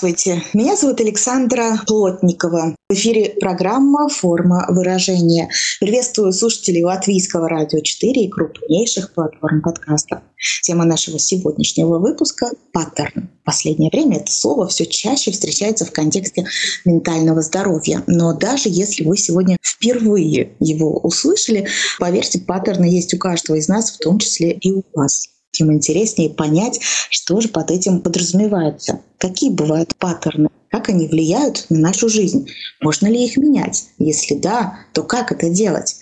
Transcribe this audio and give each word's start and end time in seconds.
Здравствуйте, 0.00 0.42
меня 0.54 0.76
зовут 0.76 0.98
Александра 1.02 1.78
Плотникова. 1.86 2.74
В 2.88 2.94
эфире 2.94 3.36
программа 3.38 4.08
«Форма 4.08 4.64
выражения». 4.70 5.50
Приветствую 5.78 6.32
слушателей 6.32 6.82
Латвийского 6.82 7.50
радио 7.50 7.80
4 7.80 8.24
и 8.24 8.30
крупнейших 8.30 9.12
платформ 9.12 9.60
подкаста. 9.60 10.22
Тема 10.62 10.86
нашего 10.86 11.18
сегодняшнего 11.18 11.98
выпуска— 11.98 12.46
паттерн. 12.72 13.28
В 13.42 13.44
последнее 13.44 13.90
время 13.92 14.20
это 14.20 14.32
слово 14.32 14.68
все 14.68 14.86
чаще 14.86 15.32
встречается 15.32 15.84
в 15.84 15.92
контексте 15.92 16.46
ментального 16.86 17.42
здоровья. 17.42 18.02
Но 18.06 18.32
даже 18.32 18.70
если 18.70 19.04
вы 19.04 19.18
сегодня 19.18 19.58
впервые 19.62 20.52
его 20.60 20.96
услышали, 20.96 21.68
поверьте, 21.98 22.38
паттерны 22.38 22.86
есть 22.86 23.12
у 23.12 23.18
каждого 23.18 23.56
из 23.56 23.68
нас, 23.68 23.90
в 23.90 23.98
том 23.98 24.18
числе 24.18 24.52
и 24.52 24.72
у 24.72 24.82
вас 24.94 25.28
тем 25.52 25.72
интереснее 25.72 26.30
понять, 26.30 26.80
что 27.10 27.40
же 27.40 27.48
под 27.48 27.70
этим 27.70 28.00
подразумевается, 28.00 29.00
какие 29.18 29.50
бывают 29.50 29.94
паттерны, 29.96 30.48
как 30.70 30.88
они 30.88 31.08
влияют 31.08 31.66
на 31.68 31.78
нашу 31.78 32.08
жизнь, 32.08 32.48
можно 32.80 33.08
ли 33.08 33.24
их 33.24 33.36
менять, 33.36 33.86
если 33.98 34.36
да, 34.36 34.78
то 34.92 35.02
как 35.02 35.32
это 35.32 35.50
делать. 35.50 35.96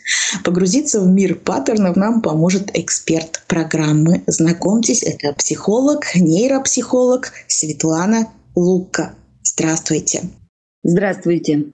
Погрузиться 0.45 1.01
в 1.01 1.07
мир 1.07 1.37
паттернов 1.37 1.97
нам 1.97 2.21
поможет 2.21 2.71
эксперт 2.77 3.43
программы. 3.49 4.23
Знакомьтесь, 4.27 5.03
это 5.03 5.33
психолог, 5.33 6.15
нейропсихолог 6.15 7.33
Светлана 7.47 8.29
Лука. 8.55 9.15
Здравствуйте. 9.43 10.25
Здравствуйте. 10.85 11.65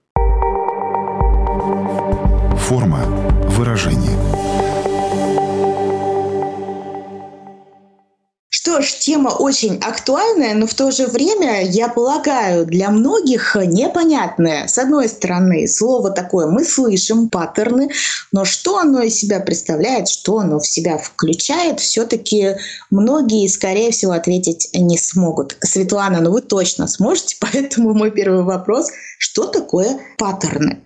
Форма 2.57 3.05
выражения– 3.49 4.17
Ж, 8.81 8.93
тема 8.99 9.29
очень 9.29 9.77
актуальная, 9.77 10.53
но 10.53 10.67
в 10.67 10.73
то 10.73 10.91
же 10.91 11.07
время, 11.07 11.63
я 11.63 11.87
полагаю, 11.87 12.65
для 12.65 12.89
многих 12.89 13.55
непонятная. 13.55 14.67
С 14.67 14.77
одной 14.77 15.07
стороны, 15.09 15.67
слово 15.67 16.11
такое 16.11 16.47
мы 16.47 16.63
слышим, 16.63 17.29
паттерны, 17.29 17.89
но 18.31 18.45
что 18.45 18.77
оно 18.77 19.01
из 19.01 19.15
себя 19.15 19.39
представляет, 19.39 20.09
что 20.09 20.39
оно 20.39 20.59
в 20.59 20.67
себя 20.67 20.97
включает, 20.97 21.79
все-таки 21.79 22.55
многие, 22.91 23.47
скорее 23.47 23.91
всего, 23.91 24.11
ответить 24.11 24.69
не 24.73 24.97
смогут. 24.97 25.57
Светлана, 25.61 26.21
ну 26.21 26.31
вы 26.31 26.41
точно 26.41 26.87
сможете, 26.87 27.37
поэтому 27.41 27.93
мой 27.93 28.11
первый 28.11 28.43
вопрос, 28.43 28.89
что 29.19 29.45
такое 29.45 29.99
паттерны? 30.17 30.84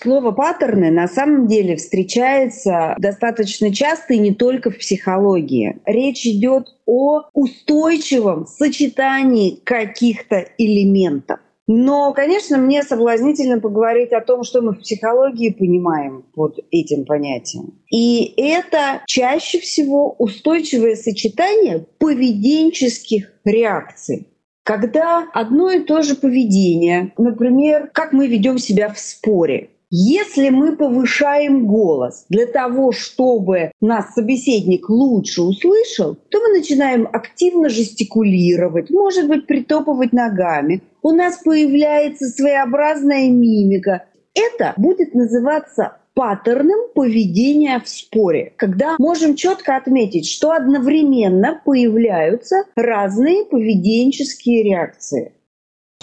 Слово 0.00 0.30
паттерны 0.30 0.90
на 0.90 1.08
самом 1.08 1.48
деле 1.48 1.74
встречается 1.76 2.94
достаточно 2.98 3.74
часто 3.74 4.14
и 4.14 4.18
не 4.18 4.32
только 4.32 4.70
в 4.70 4.78
психологии. 4.78 5.78
Речь 5.86 6.24
идет 6.24 6.68
о 6.86 7.22
устойчивом 7.32 8.46
сочетании 8.46 9.58
каких-то 9.64 10.46
элементов. 10.56 11.40
Но, 11.66 12.14
конечно, 12.14 12.56
мне 12.56 12.82
соблазнительно 12.82 13.60
поговорить 13.60 14.12
о 14.12 14.22
том, 14.22 14.42
что 14.42 14.62
мы 14.62 14.72
в 14.72 14.78
психологии 14.78 15.50
понимаем 15.50 16.24
под 16.32 16.58
этим 16.70 17.04
понятием. 17.04 17.74
И 17.90 18.32
это 18.38 19.02
чаще 19.06 19.58
всего 19.58 20.14
устойчивое 20.18 20.94
сочетание 20.94 21.84
поведенческих 21.98 23.32
реакций. 23.44 24.28
Когда 24.62 25.26
одно 25.34 25.70
и 25.70 25.80
то 25.80 26.02
же 26.02 26.14
поведение, 26.14 27.12
например, 27.18 27.90
как 27.92 28.12
мы 28.12 28.28
ведем 28.28 28.58
себя 28.58 28.88
в 28.90 28.98
споре, 28.98 29.70
если 29.90 30.50
мы 30.50 30.76
повышаем 30.76 31.66
голос 31.66 32.26
для 32.28 32.46
того, 32.46 32.92
чтобы 32.92 33.72
нас 33.80 34.12
собеседник 34.14 34.90
лучше 34.90 35.42
услышал, 35.42 36.14
то 36.14 36.40
мы 36.40 36.58
начинаем 36.58 37.08
активно 37.10 37.70
жестикулировать, 37.70 38.90
может 38.90 39.28
быть, 39.28 39.46
притопывать 39.46 40.12
ногами. 40.12 40.82
У 41.02 41.12
нас 41.12 41.38
появляется 41.42 42.26
своеобразная 42.28 43.30
мимика. 43.30 44.04
Это 44.34 44.74
будет 44.76 45.14
называться 45.14 45.96
паттерном 46.18 46.90
поведения 46.94 47.80
в 47.80 47.88
споре, 47.88 48.52
когда 48.56 48.96
можем 48.98 49.36
четко 49.36 49.76
отметить, 49.76 50.28
что 50.28 50.50
одновременно 50.50 51.62
появляются 51.64 52.64
разные 52.74 53.44
поведенческие 53.44 54.64
реакции. 54.64 55.32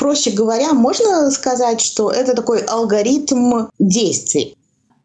Проще 0.05 0.29
говоря, 0.29 0.73
можно 0.73 1.31
сказать, 1.31 1.81
что 1.81 2.11
это 2.11 2.35
такой 2.35 2.61
алгоритм 2.61 3.69
действий. 3.79 4.55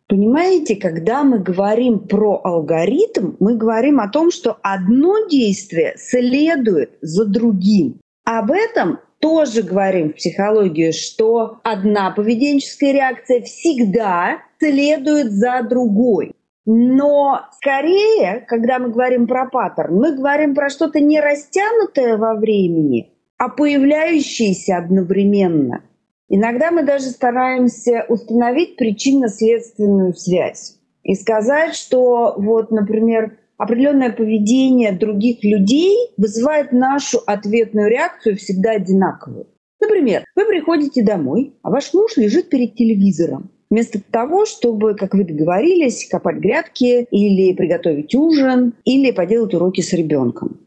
Понимаете, 0.07 0.77
когда 0.77 1.25
мы 1.25 1.39
говорим 1.39 2.01
про 2.01 2.39
алгоритм, 2.45 3.33
мы 3.41 3.57
говорим 3.57 3.99
о 3.99 4.11
том, 4.11 4.31
что 4.31 4.59
одно 4.61 5.27
действие 5.27 5.95
следует 5.97 6.99
за 7.01 7.25
другим. 7.25 7.99
Об 8.27 8.51
этом 8.51 8.99
тоже 9.21 9.63
говорим 9.63 10.11
в 10.11 10.17
психологии, 10.17 10.91
что 10.91 11.61
одна 11.63 12.11
поведенческая 12.11 12.93
реакция 12.93 13.41
всегда 13.41 14.43
следует 14.59 15.33
за 15.33 15.63
другой. 15.63 16.35
Но 16.67 17.41
скорее, 17.57 18.45
когда 18.47 18.79
мы 18.79 18.91
говорим 18.91 19.27
про 19.27 19.49
паттерн, 19.49 19.95
мы 19.95 20.15
говорим 20.15 20.55
про 20.55 20.69
что-то 20.69 21.01
не 21.01 21.19
растянутое 21.21 22.19
во 22.19 22.35
времени, 22.35 23.10
а 23.41 23.49
появляющиеся 23.49 24.77
одновременно. 24.77 25.83
Иногда 26.29 26.71
мы 26.71 26.83
даже 26.83 27.07
стараемся 27.07 28.05
установить 28.07 28.77
причинно-следственную 28.77 30.13
связь 30.13 30.77
и 31.03 31.15
сказать, 31.15 31.75
что 31.75 32.35
вот, 32.37 32.71
например, 32.71 33.39
определенное 33.57 34.13
поведение 34.13 34.93
других 34.93 35.43
людей 35.43 35.97
вызывает 36.19 36.73
нашу 36.73 37.21
ответную 37.27 37.89
реакцию 37.89 38.37
всегда 38.37 38.73
одинаковую. 38.73 39.47
Например, 39.81 40.23
вы 40.37 40.45
приходите 40.45 41.03
домой, 41.03 41.55
а 41.63 41.71
ваш 41.71 41.95
муж 41.95 42.19
лежит 42.19 42.51
перед 42.51 42.75
телевизором. 42.75 43.51
Вместо 43.71 44.03
того, 44.03 44.45
чтобы, 44.45 44.95
как 44.95 45.15
вы 45.15 45.25
договорились, 45.25 46.07
копать 46.11 46.37
грядки 46.37 47.07
или 47.11 47.55
приготовить 47.55 48.15
ужин, 48.15 48.75
или 48.85 49.13
поделать 49.13 49.55
уроки 49.55 49.81
с 49.81 49.95
ребенком 49.95 50.59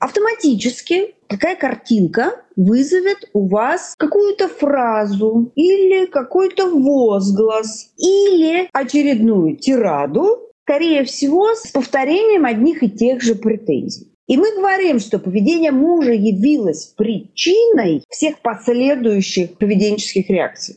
автоматически 0.00 1.14
какая 1.30 1.54
картинка 1.54 2.42
вызовет 2.56 3.30
у 3.32 3.48
вас 3.48 3.94
какую-то 3.96 4.48
фразу 4.48 5.52
или 5.54 6.06
какой-то 6.06 6.68
возглас 6.68 7.92
или 7.96 8.68
очередную 8.72 9.56
тираду, 9.56 10.50
скорее 10.64 11.04
всего, 11.04 11.54
с 11.54 11.70
повторением 11.70 12.44
одних 12.44 12.82
и 12.82 12.90
тех 12.90 13.22
же 13.22 13.36
претензий. 13.36 14.08
И 14.26 14.36
мы 14.36 14.52
говорим, 14.56 14.98
что 14.98 15.18
поведение 15.18 15.70
мужа 15.70 16.12
явилось 16.12 16.94
причиной 16.96 18.02
всех 18.08 18.40
последующих 18.42 19.56
поведенческих 19.56 20.28
реакций. 20.28 20.76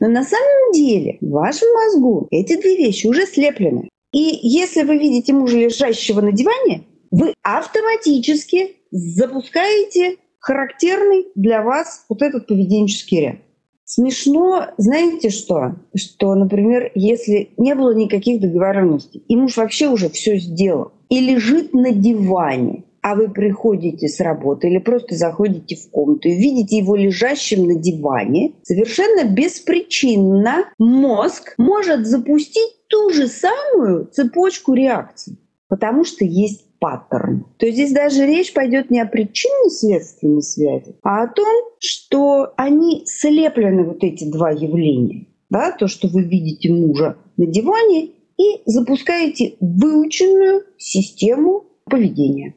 Но 0.00 0.08
на 0.08 0.24
самом 0.24 0.72
деле 0.72 1.18
в 1.20 1.30
вашем 1.30 1.68
мозгу 1.72 2.26
эти 2.30 2.60
две 2.60 2.76
вещи 2.76 3.06
уже 3.06 3.26
слеплены. 3.26 3.88
И 4.12 4.38
если 4.42 4.82
вы 4.82 4.98
видите 4.98 5.32
мужа, 5.32 5.58
лежащего 5.58 6.20
на 6.20 6.32
диване, 6.32 6.84
вы 7.16 7.32
автоматически 7.42 8.76
запускаете 8.90 10.16
характерный 10.38 11.26
для 11.34 11.62
вас 11.62 12.04
вот 12.10 12.20
этот 12.20 12.46
поведенческий 12.46 13.20
ряд. 13.20 13.36
Смешно, 13.84 14.66
знаете 14.76 15.30
что? 15.30 15.76
Что, 15.94 16.34
например, 16.34 16.90
если 16.94 17.50
не 17.56 17.74
было 17.74 17.94
никаких 17.94 18.40
договоренностей, 18.40 19.24
и 19.28 19.36
муж 19.36 19.56
вообще 19.56 19.88
уже 19.88 20.10
все 20.10 20.38
сделал, 20.38 20.92
и 21.08 21.20
лежит 21.20 21.72
на 21.72 21.92
диване, 21.92 22.84
а 23.00 23.14
вы 23.14 23.28
приходите 23.30 24.08
с 24.08 24.20
работы 24.20 24.68
или 24.68 24.78
просто 24.78 25.14
заходите 25.14 25.76
в 25.76 25.90
комнату 25.90 26.28
и 26.28 26.34
видите 26.34 26.76
его 26.76 26.96
лежащим 26.96 27.66
на 27.66 27.76
диване, 27.76 28.54
совершенно 28.62 29.24
беспричинно 29.24 30.66
мозг 30.78 31.54
может 31.56 32.06
запустить 32.06 32.86
ту 32.88 33.10
же 33.10 33.28
самую 33.28 34.06
цепочку 34.06 34.74
реакций, 34.74 35.38
потому 35.68 36.04
что 36.04 36.24
есть 36.24 36.66
паттерн. 36.86 37.44
То 37.58 37.66
есть 37.66 37.78
здесь 37.78 37.92
даже 37.92 38.24
речь 38.24 38.52
пойдет 38.52 38.90
не 38.90 39.00
о 39.00 39.06
причинно-следственной 39.06 40.42
связи, 40.42 40.94
а 41.02 41.24
о 41.24 41.26
том, 41.26 41.64
что 41.80 42.52
они 42.56 43.02
слеплены, 43.06 43.82
вот 43.82 44.04
эти 44.04 44.30
два 44.30 44.50
явления. 44.50 45.26
Да, 45.50 45.72
то, 45.72 45.88
что 45.88 46.06
вы 46.06 46.22
видите 46.22 46.72
мужа 46.72 47.16
на 47.36 47.46
диване, 47.46 48.10
и 48.38 48.62
запускаете 48.66 49.56
выученную 49.60 50.62
систему 50.78 51.64
поведения. 51.86 52.54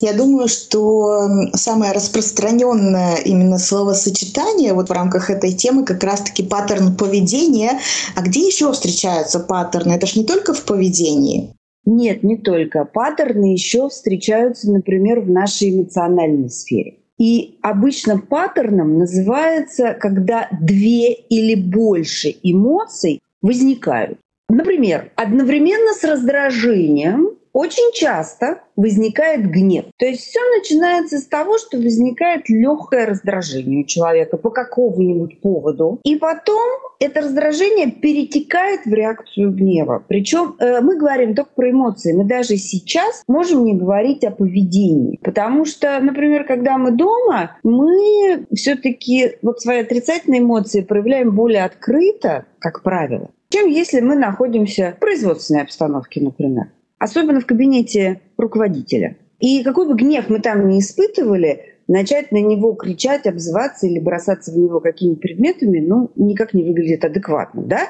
Я 0.00 0.12
думаю, 0.12 0.48
что 0.48 1.28
самое 1.52 1.92
распространенное 1.92 3.16
именно 3.24 3.58
словосочетание 3.58 4.72
вот 4.72 4.88
в 4.88 4.92
рамках 4.92 5.30
этой 5.30 5.52
темы 5.52 5.84
как 5.84 6.02
раз-таки 6.02 6.42
паттерн 6.42 6.96
поведения. 6.96 7.80
А 8.14 8.22
где 8.22 8.46
еще 8.46 8.72
встречаются 8.72 9.40
паттерны? 9.40 9.92
Это 9.92 10.06
же 10.06 10.20
не 10.20 10.24
только 10.24 10.54
в 10.54 10.64
поведении. 10.64 11.54
Нет, 11.86 12.22
не 12.22 12.38
только. 12.38 12.84
Паттерны 12.84 13.52
еще 13.52 13.88
встречаются, 13.88 14.70
например, 14.70 15.20
в 15.20 15.30
нашей 15.30 15.74
эмоциональной 15.74 16.50
сфере. 16.50 16.98
И 17.18 17.58
обычно 17.62 18.18
паттерном 18.18 18.98
называется, 18.98 19.94
когда 19.94 20.48
две 20.60 21.12
или 21.12 21.54
больше 21.54 22.34
эмоций 22.42 23.20
возникают. 23.40 24.18
Например, 24.48 25.12
одновременно 25.14 25.92
с 25.92 26.02
раздражением 26.04 27.30
очень 27.54 27.92
часто 27.94 28.58
возникает 28.76 29.48
гнев. 29.48 29.84
То 29.96 30.06
есть 30.06 30.22
все 30.22 30.40
начинается 30.58 31.18
с 31.18 31.26
того, 31.26 31.56
что 31.56 31.78
возникает 31.78 32.48
легкое 32.48 33.06
раздражение 33.06 33.84
у 33.84 33.86
человека 33.86 34.36
по 34.36 34.50
какому-нибудь 34.50 35.40
поводу. 35.40 36.00
И 36.02 36.16
потом 36.16 36.68
это 36.98 37.20
раздражение 37.20 37.92
перетекает 37.92 38.84
в 38.84 38.92
реакцию 38.92 39.52
гнева. 39.52 40.04
Причем 40.06 40.56
э, 40.58 40.80
мы 40.80 40.98
говорим 40.98 41.36
только 41.36 41.52
про 41.54 41.70
эмоции. 41.70 42.12
Мы 42.12 42.24
даже 42.24 42.56
сейчас 42.56 43.22
можем 43.28 43.64
не 43.64 43.74
говорить 43.74 44.24
о 44.24 44.32
поведении. 44.32 45.20
Потому 45.22 45.64
что, 45.64 46.00
например, 46.00 46.44
когда 46.44 46.76
мы 46.76 46.90
дома, 46.90 47.56
мы 47.62 48.46
все-таки 48.52 49.36
вот 49.42 49.60
свои 49.60 49.80
отрицательные 49.82 50.40
эмоции 50.40 50.80
проявляем 50.80 51.30
более 51.30 51.64
открыто, 51.64 52.46
как 52.58 52.82
правило, 52.82 53.30
чем 53.50 53.68
если 53.68 54.00
мы 54.00 54.16
находимся 54.16 54.94
в 54.96 55.00
производственной 55.00 55.62
обстановке, 55.62 56.20
например 56.20 56.66
особенно 57.04 57.40
в 57.40 57.46
кабинете 57.46 58.22
руководителя. 58.38 59.18
И 59.38 59.62
какой 59.62 59.86
бы 59.86 59.94
гнев 59.94 60.30
мы 60.30 60.40
там 60.40 60.68
не 60.68 60.80
испытывали, 60.80 61.74
начать 61.86 62.32
на 62.32 62.38
него 62.38 62.72
кричать, 62.72 63.26
обзываться 63.26 63.86
или 63.86 64.00
бросаться 64.00 64.52
в 64.52 64.56
него 64.56 64.80
какими-то 64.80 65.20
предметами, 65.20 65.80
ну, 65.80 66.10
никак 66.16 66.54
не 66.54 66.62
выглядит 66.62 67.04
адекватно, 67.04 67.62
да? 67.62 67.80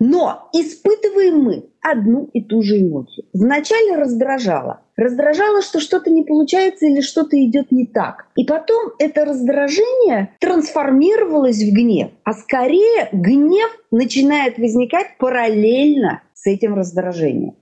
Но 0.00 0.48
испытываем 0.54 1.42
мы 1.42 1.66
одну 1.82 2.30
и 2.32 2.42
ту 2.42 2.62
же 2.62 2.80
эмоцию. 2.80 3.26
Вначале 3.34 3.96
раздражало. 3.96 4.80
Раздражало, 4.96 5.60
что 5.60 5.78
что-то 5.78 6.10
не 6.10 6.22
получается 6.22 6.86
или 6.86 7.02
что-то 7.02 7.36
идет 7.44 7.70
не 7.70 7.84
так. 7.84 8.28
И 8.34 8.46
потом 8.46 8.92
это 8.98 9.26
раздражение 9.26 10.30
трансформировалось 10.40 11.62
в 11.62 11.70
гнев. 11.70 12.12
А 12.24 12.32
скорее 12.32 13.10
гнев 13.12 13.78
начинает 13.90 14.56
возникать 14.56 15.18
параллельно 15.18 16.22
с 16.32 16.46
этим 16.46 16.74
раздражением. 16.74 17.56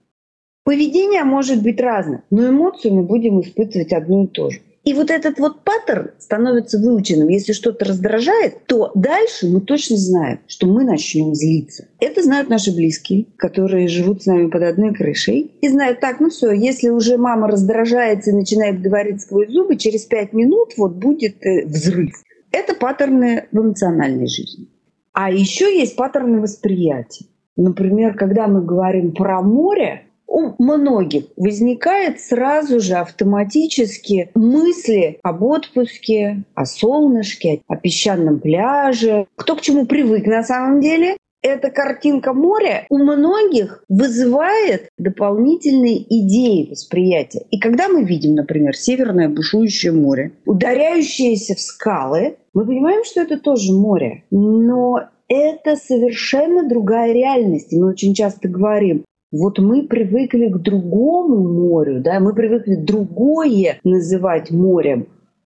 Поведение 0.65 1.25
может 1.25 1.63
быть 1.63 1.81
разным, 1.81 2.23
но 2.31 2.49
эмоцию 2.49 2.95
мы 2.95 3.03
будем 3.03 3.41
испытывать 3.41 3.93
одну 3.93 4.25
и 4.25 4.27
ту 4.29 4.51
же. 4.51 4.61
И 4.85 4.95
вот 4.95 5.11
этот 5.11 5.39
вот 5.39 5.63
паттерн 5.63 6.11
становится 6.19 6.79
выученным. 6.79 7.29
Если 7.29 7.53
что-то 7.53 7.85
раздражает, 7.85 8.67
то 8.67 8.91
дальше 8.95 9.47
мы 9.47 9.61
точно 9.61 9.97
знаем, 9.97 10.41
что 10.49 10.67
мы 10.67 10.83
начнем 10.83 11.35
злиться. 11.35 11.87
Это 12.01 12.23
знают 12.23 12.49
наши 12.49 12.75
близкие, 12.75 13.27
которые 13.37 13.87
живут 13.87 14.23
с 14.23 14.27
нами 14.27 14.49
под 14.49 14.63
одной 14.63 14.93
крышей. 14.93 15.53
И 15.61 15.69
знают, 15.69 16.01
так, 16.01 16.19
ну 16.19 16.31
все, 16.31 16.51
если 16.51 16.89
уже 16.89 17.17
мама 17.17 17.47
раздражается 17.47 18.31
и 18.31 18.35
начинает 18.35 18.81
говорить 18.81 19.21
сквозь 19.21 19.51
зубы, 19.51 19.77
через 19.77 20.05
пять 20.05 20.33
минут 20.33 20.73
вот 20.77 20.95
будет 20.95 21.45
э, 21.47 21.65
взрыв. 21.65 22.21
Это 22.51 22.75
паттерны 22.75 23.47
в 23.53 23.59
эмоциональной 23.59 24.27
жизни. 24.27 24.67
А 25.13 25.31
еще 25.31 25.77
есть 25.79 25.95
паттерны 25.95 26.41
восприятия. 26.41 27.27
Например, 27.57 28.15
когда 28.15 28.49
мы 28.49 28.65
говорим 28.65 29.13
про 29.13 29.43
море, 29.43 30.07
у 30.33 30.55
многих 30.59 31.27
возникает 31.37 32.21
сразу 32.21 32.81
же 32.81 32.95
автоматически 32.95 34.31
мысли 34.35 35.19
об 35.23 35.43
отпуске, 35.43 36.45
о 36.55 36.65
солнышке, 36.65 37.61
о 37.69 37.77
песчаном 37.77 38.41
пляже. 38.41 39.27
Кто 39.37 39.57
к 39.57 39.61
чему 39.61 39.87
привык 39.87 40.27
на 40.27 40.43
самом 40.43 40.81
деле. 40.81 41.17
Эта 41.45 41.71
картинка 41.71 42.33
моря 42.35 42.87
у 42.89 42.99
многих 42.99 43.85
вызывает 43.89 44.89
дополнительные 44.97 46.01
идеи 46.03 46.71
восприятия. 46.71 47.45
И 47.51 47.59
когда 47.59 47.89
мы 47.89 48.05
видим, 48.05 48.37
например, 48.37 48.77
северное 48.77 49.29
бушующее 49.29 49.91
море, 49.91 50.33
ударяющееся 50.47 51.57
в 51.57 51.61
скалы, 51.61 52.37
мы 52.55 52.65
понимаем, 52.65 53.05
что 53.05 53.23
это 53.23 53.41
тоже 53.41 53.73
море. 53.73 54.23
Но 54.31 55.01
это 55.27 55.75
совершенно 55.75 56.69
другая 56.69 57.13
реальность. 57.13 57.73
И 57.73 57.77
мы 57.79 57.91
очень 57.91 58.15
часто 58.15 58.49
говорим, 58.49 59.05
вот 59.33 59.59
мы 59.59 59.85
привыкли 59.89 60.49
к 60.49 60.59
другому 60.59 61.49
морю, 61.49 62.01
да, 62.01 62.21
мы 62.21 62.35
привыкли 62.35 62.77
другое 62.77 63.81
называть 63.83 64.51
морем, 64.51 65.07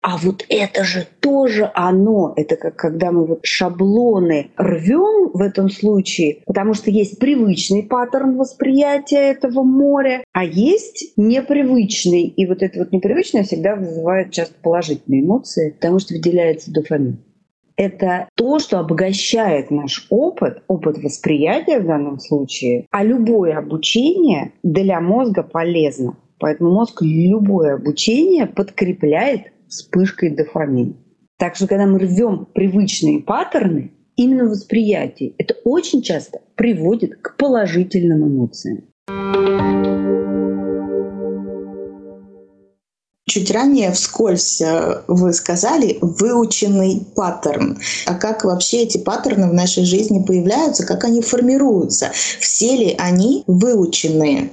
а 0.01 0.15
вот 0.17 0.45
это 0.47 0.83
же 0.83 1.05
тоже 1.19 1.69
оно. 1.73 2.33
Это 2.37 2.55
как 2.55 2.77
когда 2.77 3.11
мы 3.11 3.25
вот 3.25 3.39
шаблоны 3.43 4.51
рвем 4.55 5.31
в 5.33 5.41
этом 5.41 5.69
случае, 5.69 6.37
потому 6.45 6.73
что 6.75 6.91
есть 6.91 7.19
привычный 7.19 7.83
паттерн 7.83 8.37
восприятия 8.37 9.31
этого 9.31 9.63
моря, 9.63 10.23
а 10.31 10.45
есть 10.45 11.13
непривычный. 11.17 12.23
И 12.23 12.45
вот 12.45 12.63
это 12.63 12.79
вот 12.79 12.91
непривычное 12.93 13.43
всегда 13.43 13.75
вызывает 13.75 14.31
часто 14.31 14.55
положительные 14.61 15.21
эмоции, 15.21 15.71
потому 15.71 15.99
что 15.99 16.13
выделяется 16.13 16.71
дофамин 16.71 17.19
это 17.77 18.27
то, 18.35 18.59
что 18.59 18.79
обогащает 18.79 19.71
наш 19.71 20.07
опыт, 20.09 20.63
опыт 20.67 20.97
восприятия 20.97 21.79
в 21.79 21.85
данном 21.85 22.19
случае, 22.19 22.87
а 22.91 23.03
любое 23.03 23.57
обучение 23.57 24.51
для 24.63 24.99
мозга 24.99 25.43
полезно. 25.43 26.17
Поэтому 26.39 26.71
мозг 26.71 27.01
любое 27.01 27.75
обучение 27.75 28.47
подкрепляет 28.47 29.53
вспышкой 29.67 30.35
дофамина. 30.35 30.93
Так 31.37 31.55
что 31.55 31.67
когда 31.67 31.85
мы 31.85 31.99
рвем 31.99 32.47
привычные 32.53 33.19
паттерны, 33.19 33.91
именно 34.15 34.45
восприятие, 34.45 35.33
это 35.37 35.55
очень 35.63 36.01
часто 36.01 36.41
приводит 36.55 37.15
к 37.21 37.37
положительным 37.37 38.27
эмоциям. 38.27 38.85
Чуть 43.37 43.51
ранее 43.51 43.91
вскользь 43.91 44.61
э, 44.61 45.03
вы 45.07 45.31
сказали 45.31 45.99
выученный 46.01 47.05
паттерн. 47.15 47.77
А 48.07 48.15
как 48.15 48.43
вообще 48.43 48.77
эти 48.77 48.97
паттерны 48.97 49.47
в 49.47 49.53
нашей 49.53 49.85
жизни 49.85 50.25
появляются, 50.25 50.87
как 50.87 51.03
они 51.03 51.21
формируются? 51.21 52.09
Все 52.39 52.75
ли 52.75 52.95
они 52.97 53.43
выученные? 53.45 54.49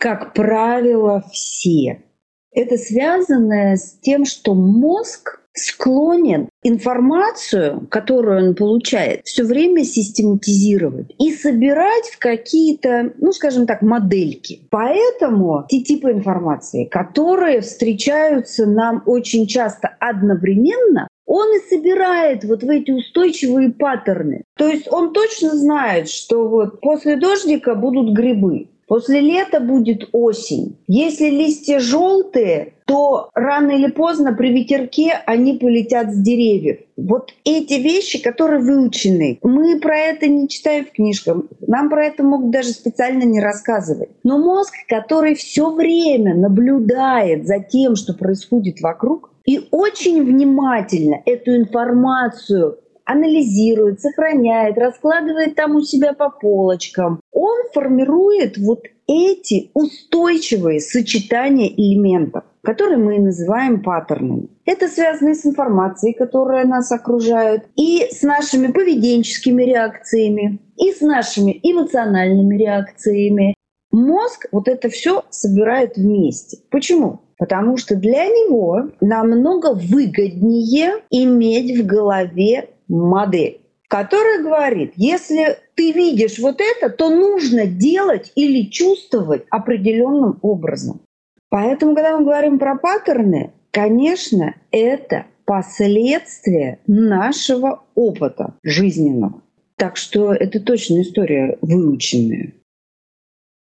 Как 0.00 0.34
правило, 0.34 1.22
все. 1.32 2.02
Это 2.50 2.76
связано 2.76 3.76
с 3.76 4.00
тем, 4.02 4.24
что 4.24 4.56
мозг 4.56 5.39
склонен 5.54 6.48
информацию, 6.62 7.86
которую 7.90 8.48
он 8.48 8.54
получает, 8.54 9.24
все 9.24 9.44
время 9.44 9.84
систематизировать 9.84 11.14
и 11.18 11.32
собирать 11.32 12.06
в 12.06 12.18
какие-то, 12.18 13.12
ну, 13.18 13.32
скажем 13.32 13.66
так, 13.66 13.82
модельки. 13.82 14.66
Поэтому 14.70 15.64
те 15.68 15.80
типы 15.82 16.12
информации, 16.12 16.84
которые 16.84 17.60
встречаются 17.60 18.66
нам 18.66 19.02
очень 19.06 19.46
часто 19.46 19.96
одновременно, 19.98 21.08
он 21.26 21.46
и 21.54 21.60
собирает 21.68 22.42
вот 22.44 22.64
в 22.64 22.68
эти 22.68 22.90
устойчивые 22.90 23.70
паттерны. 23.70 24.42
То 24.56 24.66
есть 24.66 24.88
он 24.90 25.12
точно 25.12 25.56
знает, 25.56 26.08
что 26.08 26.48
вот 26.48 26.80
после 26.80 27.16
дождика 27.16 27.76
будут 27.76 28.16
грибы. 28.16 28.66
После 28.90 29.20
лета 29.20 29.60
будет 29.60 30.08
осень. 30.10 30.76
Если 30.88 31.30
листья 31.30 31.78
желтые, 31.78 32.72
то 32.86 33.30
рано 33.34 33.70
или 33.70 33.88
поздно 33.88 34.32
при 34.32 34.52
ветерке 34.52 35.12
они 35.26 35.58
полетят 35.58 36.12
с 36.12 36.16
деревьев. 36.16 36.78
Вот 36.96 37.32
эти 37.44 37.74
вещи, 37.74 38.20
которые 38.20 38.58
выучены, 38.58 39.38
мы 39.44 39.78
про 39.78 39.96
это 39.96 40.26
не 40.26 40.48
читаем 40.48 40.86
в 40.86 40.90
книжках, 40.90 41.36
нам 41.68 41.88
про 41.88 42.06
это 42.06 42.24
могут 42.24 42.50
даже 42.50 42.70
специально 42.70 43.22
не 43.22 43.40
рассказывать. 43.40 44.08
Но 44.24 44.38
мозг, 44.38 44.74
который 44.88 45.36
все 45.36 45.72
время 45.72 46.34
наблюдает 46.34 47.46
за 47.46 47.60
тем, 47.60 47.94
что 47.94 48.12
происходит 48.12 48.80
вокруг, 48.80 49.30
и 49.46 49.68
очень 49.70 50.24
внимательно 50.24 51.22
эту 51.26 51.54
информацию 51.54 52.80
анализирует, 53.04 54.00
сохраняет, 54.00 54.78
раскладывает 54.78 55.54
там 55.54 55.76
у 55.76 55.80
себя 55.82 56.12
по 56.12 56.30
полочкам. 56.30 57.20
Он 57.32 57.58
формирует 57.72 58.58
вот 58.58 58.82
эти 59.06 59.70
устойчивые 59.74 60.80
сочетания 60.80 61.68
элементов, 61.68 62.44
которые 62.62 62.98
мы 62.98 63.18
называем 63.18 63.82
паттернами. 63.82 64.48
Это 64.64 64.86
связано 64.86 65.34
с 65.34 65.44
информацией, 65.44 66.14
которая 66.14 66.64
нас 66.64 66.92
окружает, 66.92 67.64
и 67.76 68.06
с 68.10 68.22
нашими 68.22 68.70
поведенческими 68.70 69.64
реакциями, 69.64 70.60
и 70.76 70.92
с 70.92 71.00
нашими 71.00 71.58
эмоциональными 71.62 72.56
реакциями. 72.56 73.54
Мозг 73.90 74.46
вот 74.52 74.68
это 74.68 74.88
все 74.88 75.24
собирает 75.30 75.96
вместе. 75.96 76.58
Почему? 76.70 77.22
Потому 77.36 77.78
что 77.78 77.96
для 77.96 78.26
него 78.26 78.90
намного 79.00 79.74
выгоднее 79.74 81.02
иметь 81.10 81.80
в 81.80 81.86
голове 81.86 82.68
модель, 82.90 83.60
которая 83.88 84.42
говорит, 84.42 84.92
если 84.96 85.58
ты 85.74 85.92
видишь 85.92 86.38
вот 86.38 86.60
это, 86.60 86.90
то 86.90 87.08
нужно 87.08 87.66
делать 87.66 88.32
или 88.34 88.68
чувствовать 88.68 89.44
определенным 89.50 90.38
образом. 90.42 91.00
Поэтому, 91.48 91.94
когда 91.94 92.18
мы 92.18 92.24
говорим 92.24 92.58
про 92.58 92.76
паттерны, 92.76 93.52
конечно, 93.72 94.54
это 94.70 95.26
последствия 95.44 96.78
нашего 96.86 97.82
опыта 97.94 98.54
жизненного. 98.62 99.42
Так 99.76 99.96
что 99.96 100.32
это 100.32 100.60
точно 100.60 101.02
история 101.02 101.58
выученная. 101.60 102.52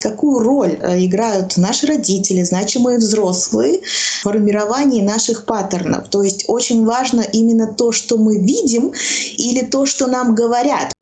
Какую 0.04 0.40
роль 0.40 0.78
э, 0.80 1.04
играют 1.06 1.56
наши 1.56 1.86
родители, 1.86 2.42
значимые 2.42 2.98
взрослые 2.98 3.80
в 3.80 4.22
формировании 4.22 5.00
наших 5.00 5.46
паттернов. 5.46 6.08
То 6.08 6.22
есть 6.22 6.44
очень 6.46 6.84
важно 6.84 7.22
именно 7.22 7.72
то, 7.72 7.90
что 7.90 8.18
мы 8.18 8.38
видим 8.38 8.92
или 9.38 9.64
то, 9.64 9.86
что 9.86 10.06
нам 10.06 10.34
говорят. 10.34 10.92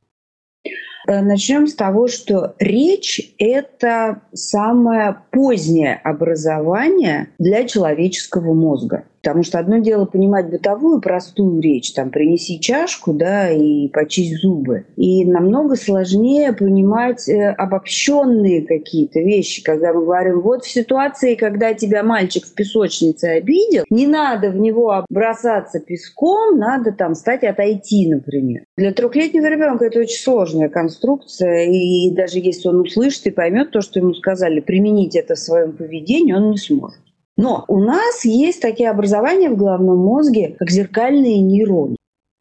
Э, 1.09 1.21
Начнем 1.21 1.67
с 1.67 1.75
того, 1.75 2.07
что 2.07 2.55
речь— 2.61 3.35
это 3.39 4.23
самое 4.33 5.17
позднее 5.33 6.01
образование 6.05 7.29
для 7.41 7.65
человеческого 7.65 8.55
мозга. 8.55 9.05
Потому 9.23 9.45
что 9.45 9.61
одно 9.61 9.79
дело 9.79 10.05
понимать 10.05 10.51
бытовую 10.51 11.01
простую 11.01 11.61
речь, 11.61 11.93
там 11.93 12.11
принеси 12.11 12.59
чашку, 12.59 13.13
да, 13.13 13.51
и 13.51 13.87
почисть 13.89 14.43
зубы. 14.43 14.87
И 14.97 15.25
намного 15.25 15.77
сложнее 15.77 16.53
понимать 16.53 17.29
э, 17.29 17.51
обобщенные 17.51 18.67
какие-то 18.67 19.21
вещи, 19.21 19.63
когда 19.63 19.93
мы 19.93 20.05
говорим, 20.05 20.41
вот 20.41 20.65
в 20.65 20.71
ситуации, 20.71 21.37
когда 21.37 21.73
тебя 21.73 22.03
мальчик 22.03 22.45
в 22.45 22.55
песочнице 22.55 23.27
обидел, 23.27 23.85
не 23.91 24.09
надо 24.09 24.51
в 24.51 24.57
него 24.57 25.07
бросаться 25.09 25.79
песком, 25.79 26.59
надо 26.59 26.91
там 26.91 27.15
стать 27.15 27.45
отойти, 27.45 28.09
например. 28.13 28.65
Для 28.77 28.93
трехлетнего 28.93 29.47
ребенка 29.47 29.85
это 29.85 30.01
очень 30.01 30.21
сложная 30.21 30.69
конструкция, 30.69 31.67
и 31.67 32.11
даже 32.11 32.41
если 32.41 32.69
он 32.69 32.81
услышит 32.81 33.27
и 33.27 33.31
поймет 33.31 33.71
то, 33.71 33.83
что 33.83 34.01
ему 34.01 34.15
сказали, 34.15 34.59
применить 34.59 35.15
это 35.15 35.37
в 35.37 35.39
своем 35.39 35.73
поведении, 35.77 36.33
он 36.33 36.51
не 36.51 36.59
сможет. 36.59 37.02
Но 37.37 37.65
у 37.69 37.79
нас 37.79 38.25
есть 38.25 38.61
такие 38.61 38.91
образования 38.91 39.51
в 39.51 39.57
головном 39.57 39.99
мозге, 39.99 40.57
как 40.59 40.71
зеркальные 40.71 41.41
нейроны. 41.41 41.97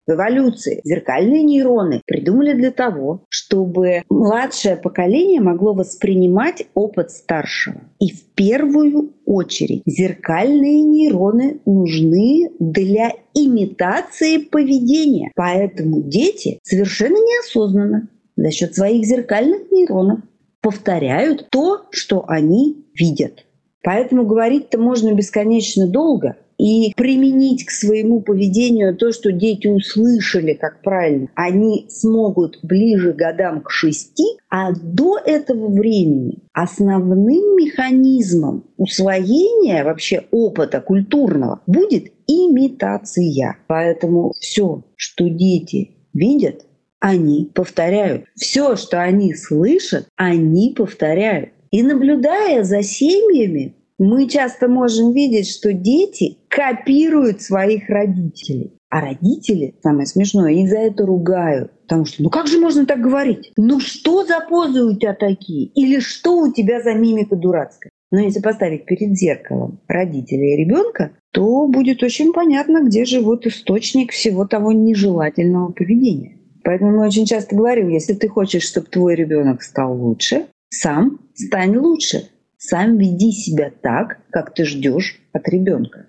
В 0.07 0.13
эволюции 0.13 0.81
зеркальные 0.83 1.43
нейроны 1.43 2.01
придумали 2.05 2.53
для 2.53 2.71
того, 2.71 3.23
чтобы 3.29 4.01
младшее 4.09 4.75
поколение 4.75 5.39
могло 5.39 5.73
воспринимать 5.73 6.65
опыт 6.73 7.11
старшего. 7.11 7.81
И 7.99 8.11
в 8.11 8.23
первую 8.33 9.13
очередь 9.25 9.83
зеркальные 9.85 10.81
нейроны 10.81 11.61
нужны 11.65 12.49
для 12.59 13.13
имитации 13.35 14.37
поведения. 14.39 15.31
Поэтому 15.35 16.01
дети 16.01 16.59
совершенно 16.63 17.17
неосознанно 17.17 18.09
за 18.35 18.51
счет 18.51 18.75
своих 18.75 19.05
зеркальных 19.05 19.71
нейронов 19.71 20.19
повторяют 20.61 21.47
то, 21.51 21.85
что 21.91 22.25
они 22.27 22.85
видят. 22.95 23.45
Поэтому 23.83 24.25
говорить-то 24.25 24.79
можно 24.79 25.13
бесконечно 25.13 25.87
долго. 25.87 26.37
И 26.57 26.93
применить 26.95 27.65
к 27.65 27.71
своему 27.71 28.21
поведению 28.21 28.95
то, 28.95 29.11
что 29.11 29.31
дети 29.31 29.65
услышали, 29.65 30.53
как 30.53 30.83
правильно, 30.83 31.27
они 31.33 31.87
смогут 31.89 32.59
ближе 32.61 33.13
годам 33.13 33.61
к 33.61 33.71
шести, 33.71 34.37
а 34.47 34.71
до 34.71 35.17
этого 35.17 35.69
времени 35.69 36.37
основным 36.53 37.55
механизмом 37.55 38.65
усвоения 38.77 39.83
вообще 39.83 40.25
опыта 40.29 40.81
культурного 40.81 41.61
будет 41.65 42.11
имитация. 42.27 43.57
Поэтому 43.65 44.33
все, 44.39 44.83
что 44.95 45.27
дети 45.29 45.95
видят, 46.13 46.63
они 46.99 47.49
повторяют. 47.55 48.25
Все, 48.35 48.75
что 48.75 49.01
они 49.01 49.33
слышат, 49.33 50.07
они 50.15 50.75
повторяют. 50.77 51.49
И 51.71 51.83
наблюдая 51.83 52.63
за 52.63 52.83
семьями, 52.83 53.75
мы 53.97 54.27
часто 54.27 54.67
можем 54.67 55.13
видеть, 55.13 55.49
что 55.49 55.73
дети 55.73 56.37
копируют 56.49 57.41
своих 57.41 57.87
родителей. 57.89 58.73
А 58.89 58.99
родители, 58.99 59.75
самое 59.81 60.05
смешное, 60.05 60.51
их 60.51 60.69
за 60.69 60.79
это 60.79 61.05
ругают. 61.05 61.71
Потому 61.83 62.05
что, 62.05 62.23
ну 62.23 62.29
как 62.29 62.47
же 62.47 62.59
можно 62.59 62.85
так 62.85 62.99
говорить? 62.99 63.53
Ну 63.55 63.79
что 63.79 64.25
за 64.25 64.41
позы 64.41 64.83
у 64.83 64.93
тебя 64.97 65.13
такие? 65.13 65.67
Или 65.67 65.99
что 65.99 66.39
у 66.39 66.51
тебя 66.51 66.81
за 66.81 66.93
мимика 66.93 67.37
дурацкая? 67.37 67.91
Но 68.11 68.19
если 68.19 68.41
поставить 68.41 68.85
перед 68.85 69.17
зеркалом 69.17 69.79
родителя 69.87 70.53
и 70.53 70.57
ребенка, 70.57 71.11
то 71.31 71.67
будет 71.67 72.03
очень 72.03 72.33
понятно, 72.33 72.83
где 72.83 73.05
живет 73.05 73.47
источник 73.47 74.11
всего 74.11 74.45
того 74.45 74.73
нежелательного 74.73 75.71
поведения. 75.71 76.37
Поэтому 76.65 76.91
мы 76.91 77.07
очень 77.07 77.25
часто 77.25 77.55
говорим, 77.55 77.87
если 77.87 78.13
ты 78.13 78.27
хочешь, 78.27 78.63
чтобы 78.63 78.87
твой 78.87 79.15
ребенок 79.15 79.63
стал 79.63 79.95
лучше, 79.95 80.47
сам 80.71 81.19
стань 81.35 81.77
лучше. 81.77 82.29
Сам 82.57 82.97
веди 82.97 83.31
себя 83.31 83.71
так, 83.81 84.19
как 84.31 84.53
ты 84.53 84.65
ждешь 84.65 85.19
от 85.33 85.47
ребенка. 85.47 86.07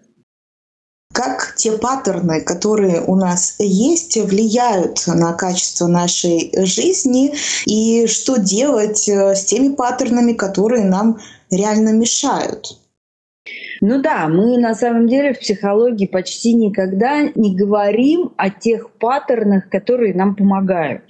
Как 1.13 1.55
те 1.57 1.73
паттерны, 1.73 2.41
которые 2.41 3.03
у 3.03 3.17
нас 3.17 3.57
есть, 3.59 4.17
влияют 4.17 5.07
на 5.07 5.35
качество 5.35 5.87
нашей 5.87 6.53
жизни 6.65 7.35
и 7.67 8.07
что 8.07 8.37
делать 8.37 9.09
э, 9.09 9.35
с 9.35 9.45
теми 9.45 9.75
паттернами, 9.75 10.33
которые 10.33 10.85
нам 10.85 11.21
реально 11.51 11.91
мешают? 11.91 12.79
Ну 13.85 14.01
да, 14.01 14.29
мы 14.29 14.59
на 14.59 14.77
самом 14.77 15.09
деле 15.09 15.35
в 15.35 15.41
психологии 15.41 16.07
почти 16.07 16.55
никогда 16.55 17.23
не 17.35 17.57
говорим 17.57 18.33
о 18.37 18.49
тех 18.49 18.93
паттернах, 18.93 19.69
которые 19.71 20.15
нам 20.15 20.37
помогают. 20.37 21.03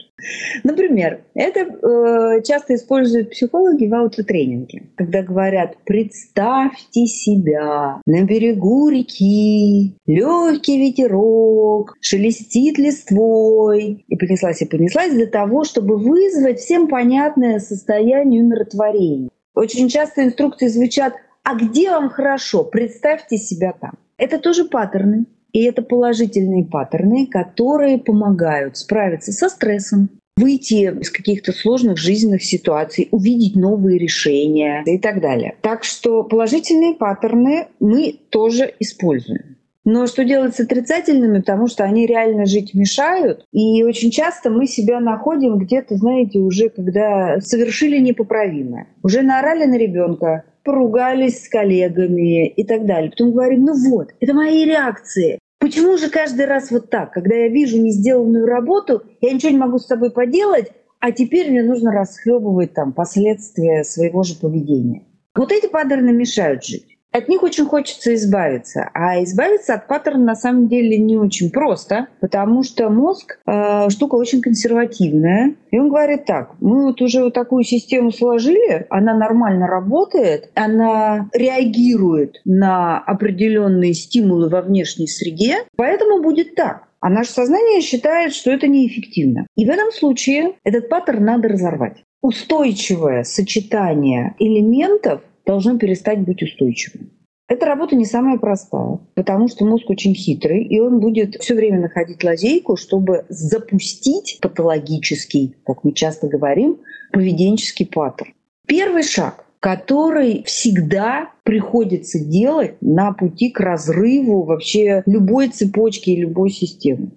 Например, 0.64 1.20
это 1.34 1.60
э, 1.60 2.42
часто 2.42 2.76
используют 2.76 3.30
психологи 3.30 3.86
в 3.86 3.94
аутотренинге, 3.94 4.84
когда 4.96 5.22
говорят 5.22 5.76
«представьте 5.84 7.04
себя 7.06 8.00
на 8.06 8.22
берегу 8.22 8.88
реки, 8.88 9.98
легкий 10.06 10.78
ветерок, 10.78 11.94
шелестит 12.00 12.78
листвой». 12.78 14.02
И 14.08 14.16
понеслась 14.16 14.62
и 14.62 14.64
понеслась 14.64 15.12
для 15.12 15.26
того, 15.26 15.64
чтобы 15.64 15.98
вызвать 15.98 16.60
всем 16.60 16.88
понятное 16.88 17.58
состояние 17.58 18.42
умиротворения. 18.42 19.28
Очень 19.54 19.88
часто 19.88 20.24
инструкции 20.24 20.68
звучат 20.68 21.12
«а 21.44 21.54
где 21.54 21.90
вам 21.90 22.08
хорошо? 22.10 22.64
Представьте 22.64 23.38
себя 23.38 23.72
там». 23.72 23.92
Это 24.16 24.38
тоже 24.38 24.64
паттерны. 24.64 25.26
И 25.52 25.64
это 25.64 25.82
положительные 25.82 26.64
паттерны, 26.64 27.26
которые 27.26 27.98
помогают 27.98 28.76
справиться 28.78 29.32
со 29.32 29.48
стрессом, 29.48 30.08
выйти 30.36 30.90
из 31.00 31.10
каких-то 31.10 31.52
сложных 31.52 31.98
жизненных 31.98 32.42
ситуаций, 32.42 33.08
увидеть 33.10 33.54
новые 33.54 33.98
решения 33.98 34.82
и 34.86 34.98
так 34.98 35.20
далее. 35.20 35.56
Так 35.60 35.84
что 35.84 36.22
положительные 36.24 36.94
паттерны 36.94 37.68
мы 37.80 38.18
тоже 38.30 38.72
используем. 38.80 39.56
Но 39.84 40.06
что 40.06 40.24
делать 40.24 40.54
с 40.54 40.60
отрицательными, 40.60 41.40
потому 41.40 41.66
что 41.66 41.82
они 41.82 42.06
реально 42.06 42.46
жить 42.46 42.72
мешают. 42.72 43.44
И 43.52 43.82
очень 43.82 44.12
часто 44.12 44.48
мы 44.48 44.66
себя 44.66 45.00
находим 45.00 45.58
где-то, 45.58 45.96
знаете, 45.96 46.38
уже 46.38 46.68
когда 46.68 47.40
совершили 47.40 47.98
непоправимое. 47.98 48.86
Уже 49.02 49.22
наорали 49.22 49.64
на 49.64 49.76
ребенка, 49.76 50.44
поругались 50.64 51.44
с 51.44 51.48
коллегами 51.48 52.48
и 52.48 52.64
так 52.64 52.86
далее. 52.86 53.10
Потом 53.10 53.32
говорим, 53.32 53.64
ну 53.64 53.90
вот, 53.90 54.10
это 54.20 54.34
мои 54.34 54.64
реакции. 54.64 55.38
Почему 55.58 55.96
же 55.96 56.10
каждый 56.10 56.46
раз 56.46 56.70
вот 56.70 56.90
так, 56.90 57.12
когда 57.12 57.36
я 57.36 57.48
вижу 57.48 57.80
не 57.80 57.92
сделанную 57.92 58.46
работу, 58.46 59.02
я 59.20 59.32
ничего 59.32 59.52
не 59.52 59.58
могу 59.58 59.78
с 59.78 59.86
собой 59.86 60.10
поделать, 60.10 60.72
а 60.98 61.12
теперь 61.12 61.50
мне 61.50 61.62
нужно 61.62 61.92
расхлебывать 61.92 62.74
там 62.74 62.92
последствия 62.92 63.84
своего 63.84 64.22
же 64.22 64.34
поведения. 64.34 65.04
Вот 65.34 65.52
эти 65.52 65.68
паттерны 65.68 66.12
мешают 66.12 66.64
жить. 66.64 66.98
От 67.12 67.28
них 67.28 67.42
очень 67.42 67.66
хочется 67.66 68.14
избавиться. 68.14 68.88
А 68.94 69.22
избавиться 69.22 69.74
от 69.74 69.86
паттерна 69.86 70.24
на 70.24 70.34
самом 70.34 70.68
деле 70.68 70.98
не 70.98 71.18
очень 71.18 71.50
просто, 71.50 72.08
потому 72.20 72.62
что 72.62 72.88
мозг 72.88 73.38
э, 73.46 73.90
штука 73.90 74.14
очень 74.14 74.40
консервативная. 74.40 75.54
И 75.70 75.78
он 75.78 75.90
говорит 75.90 76.24
так, 76.24 76.54
мы 76.60 76.86
вот 76.86 77.02
уже 77.02 77.22
вот 77.24 77.34
такую 77.34 77.64
систему 77.64 78.12
сложили, 78.12 78.86
она 78.88 79.14
нормально 79.14 79.66
работает, 79.66 80.50
она 80.54 81.28
реагирует 81.34 82.40
на 82.46 82.98
определенные 82.98 83.92
стимулы 83.92 84.48
во 84.48 84.62
внешней 84.62 85.06
среде, 85.06 85.58
поэтому 85.76 86.22
будет 86.22 86.54
так. 86.54 86.88
А 87.00 87.10
наше 87.10 87.32
сознание 87.32 87.80
считает, 87.80 88.32
что 88.32 88.52
это 88.52 88.68
неэффективно. 88.68 89.46
И 89.56 89.66
в 89.66 89.70
этом 89.70 89.90
случае 89.92 90.52
этот 90.64 90.88
паттерн 90.88 91.24
надо 91.24 91.48
разорвать. 91.48 92.04
Устойчивое 92.22 93.24
сочетание 93.24 94.36
элементов 94.38 95.22
должно 95.46 95.78
перестать 95.78 96.20
быть 96.20 96.42
устойчивым. 96.42 97.10
Эта 97.48 97.66
работа 97.66 97.96
не 97.96 98.06
самая 98.06 98.38
простая, 98.38 98.98
потому 99.14 99.48
что 99.48 99.66
мозг 99.66 99.90
очень 99.90 100.14
хитрый, 100.14 100.64
и 100.64 100.80
он 100.80 101.00
будет 101.00 101.36
все 101.42 101.54
время 101.54 101.80
находить 101.80 102.24
лазейку, 102.24 102.76
чтобы 102.76 103.26
запустить 103.28 104.38
патологический, 104.40 105.56
как 105.66 105.84
мы 105.84 105.92
часто 105.92 106.28
говорим, 106.28 106.78
поведенческий 107.12 107.84
паттерн. 107.84 108.32
Первый 108.66 109.02
шаг, 109.02 109.44
который 109.60 110.44
всегда 110.44 111.30
приходится 111.42 112.18
делать 112.18 112.76
на 112.80 113.12
пути 113.12 113.50
к 113.50 113.60
разрыву 113.60 114.44
вообще 114.44 115.02
любой 115.04 115.48
цепочки 115.48 116.10
и 116.10 116.20
любой 116.20 116.50
системы, 116.50 117.10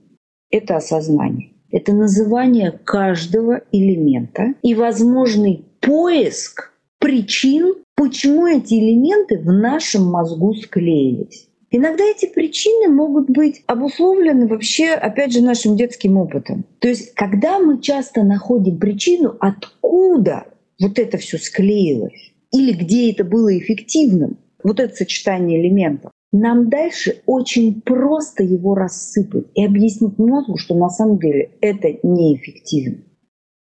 это 0.52 0.76
осознание. 0.76 1.52
Это 1.72 1.94
называние 1.94 2.72
каждого 2.72 3.62
элемента 3.72 4.54
и 4.62 4.76
возможный 4.76 5.66
поиск 5.80 6.74
причин 7.00 7.76
почему 7.96 8.48
эти 8.48 8.74
элементы 8.76 9.40
в 9.40 9.52
нашем 9.52 10.06
мозгу 10.06 10.54
склеились. 10.56 11.48
Иногда 11.72 12.04
эти 12.06 12.28
причины 12.28 12.94
могут 12.94 13.30
быть 13.30 13.64
обусловлены 13.68 14.48
вообще, 14.48 14.92
опять 14.92 15.34
же, 15.34 15.42
нашим 15.42 15.76
детским 15.76 16.18
опытом. 16.18 16.66
То 16.80 16.88
есть, 16.88 17.14
когда 17.16 17.60
мы 17.60 17.82
часто 17.82 18.24
находим 18.24 18.78
причину, 18.78 19.36
откуда 19.40 20.46
вот 20.80 21.00
это 21.00 21.18
все 21.18 21.38
склеилось, 21.38 22.34
или 22.52 22.72
где 22.72 23.12
это 23.12 23.24
было 23.24 23.58
эффективным, 23.58 24.38
вот 24.64 24.80
это 24.80 24.96
сочетание 24.96 25.60
элементов, 25.60 26.12
нам 26.32 26.70
дальше 26.70 27.22
очень 27.26 27.82
просто 27.82 28.44
его 28.44 28.76
рассыпать 28.76 29.46
и 29.54 29.66
объяснить 29.66 30.18
мозгу, 30.18 30.58
что 30.58 30.76
на 30.76 30.90
самом 30.90 31.18
деле 31.20 31.52
это 31.62 31.88
неэффективно. 32.04 33.04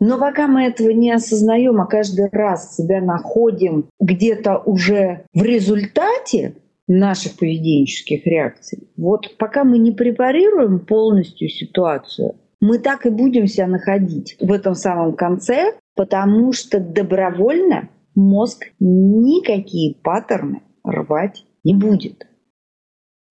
Но 0.01 0.19
пока 0.19 0.49
мы 0.49 0.65
этого 0.65 0.91
не 0.91 1.13
осознаем, 1.13 1.81
а 1.81 1.87
каждый 1.87 2.29
раз 2.31 2.77
себя 2.77 3.01
находим 3.01 3.87
где-то 4.01 4.59
уже 4.59 5.25
в 5.33 5.43
результате 5.43 6.57
наших 6.87 7.37
поведенческих 7.37 8.27
реакций, 8.27 8.89
вот 8.97 9.37
пока 9.39 9.65
мы 9.65 9.79
не 9.79 9.93
препарируем 9.93 10.81
полностью 10.81 11.49
ситуацию, 11.49 12.35
мы 12.61 12.79
так 12.79 13.07
и 13.07 13.11
будем 13.11 13.47
себя 13.47 13.67
находить 13.67 14.37
в 14.41 14.51
этом 14.51 14.75
самом 14.75 15.15
конце, 15.15 15.75
потому 15.95 16.53
что 16.53 16.81
добровольно 16.81 17.89
мозг 18.15 18.67
никакие 18.81 19.95
паттерны 19.95 20.63
рвать 20.85 21.45
не 21.63 21.75
будет. 21.75 22.27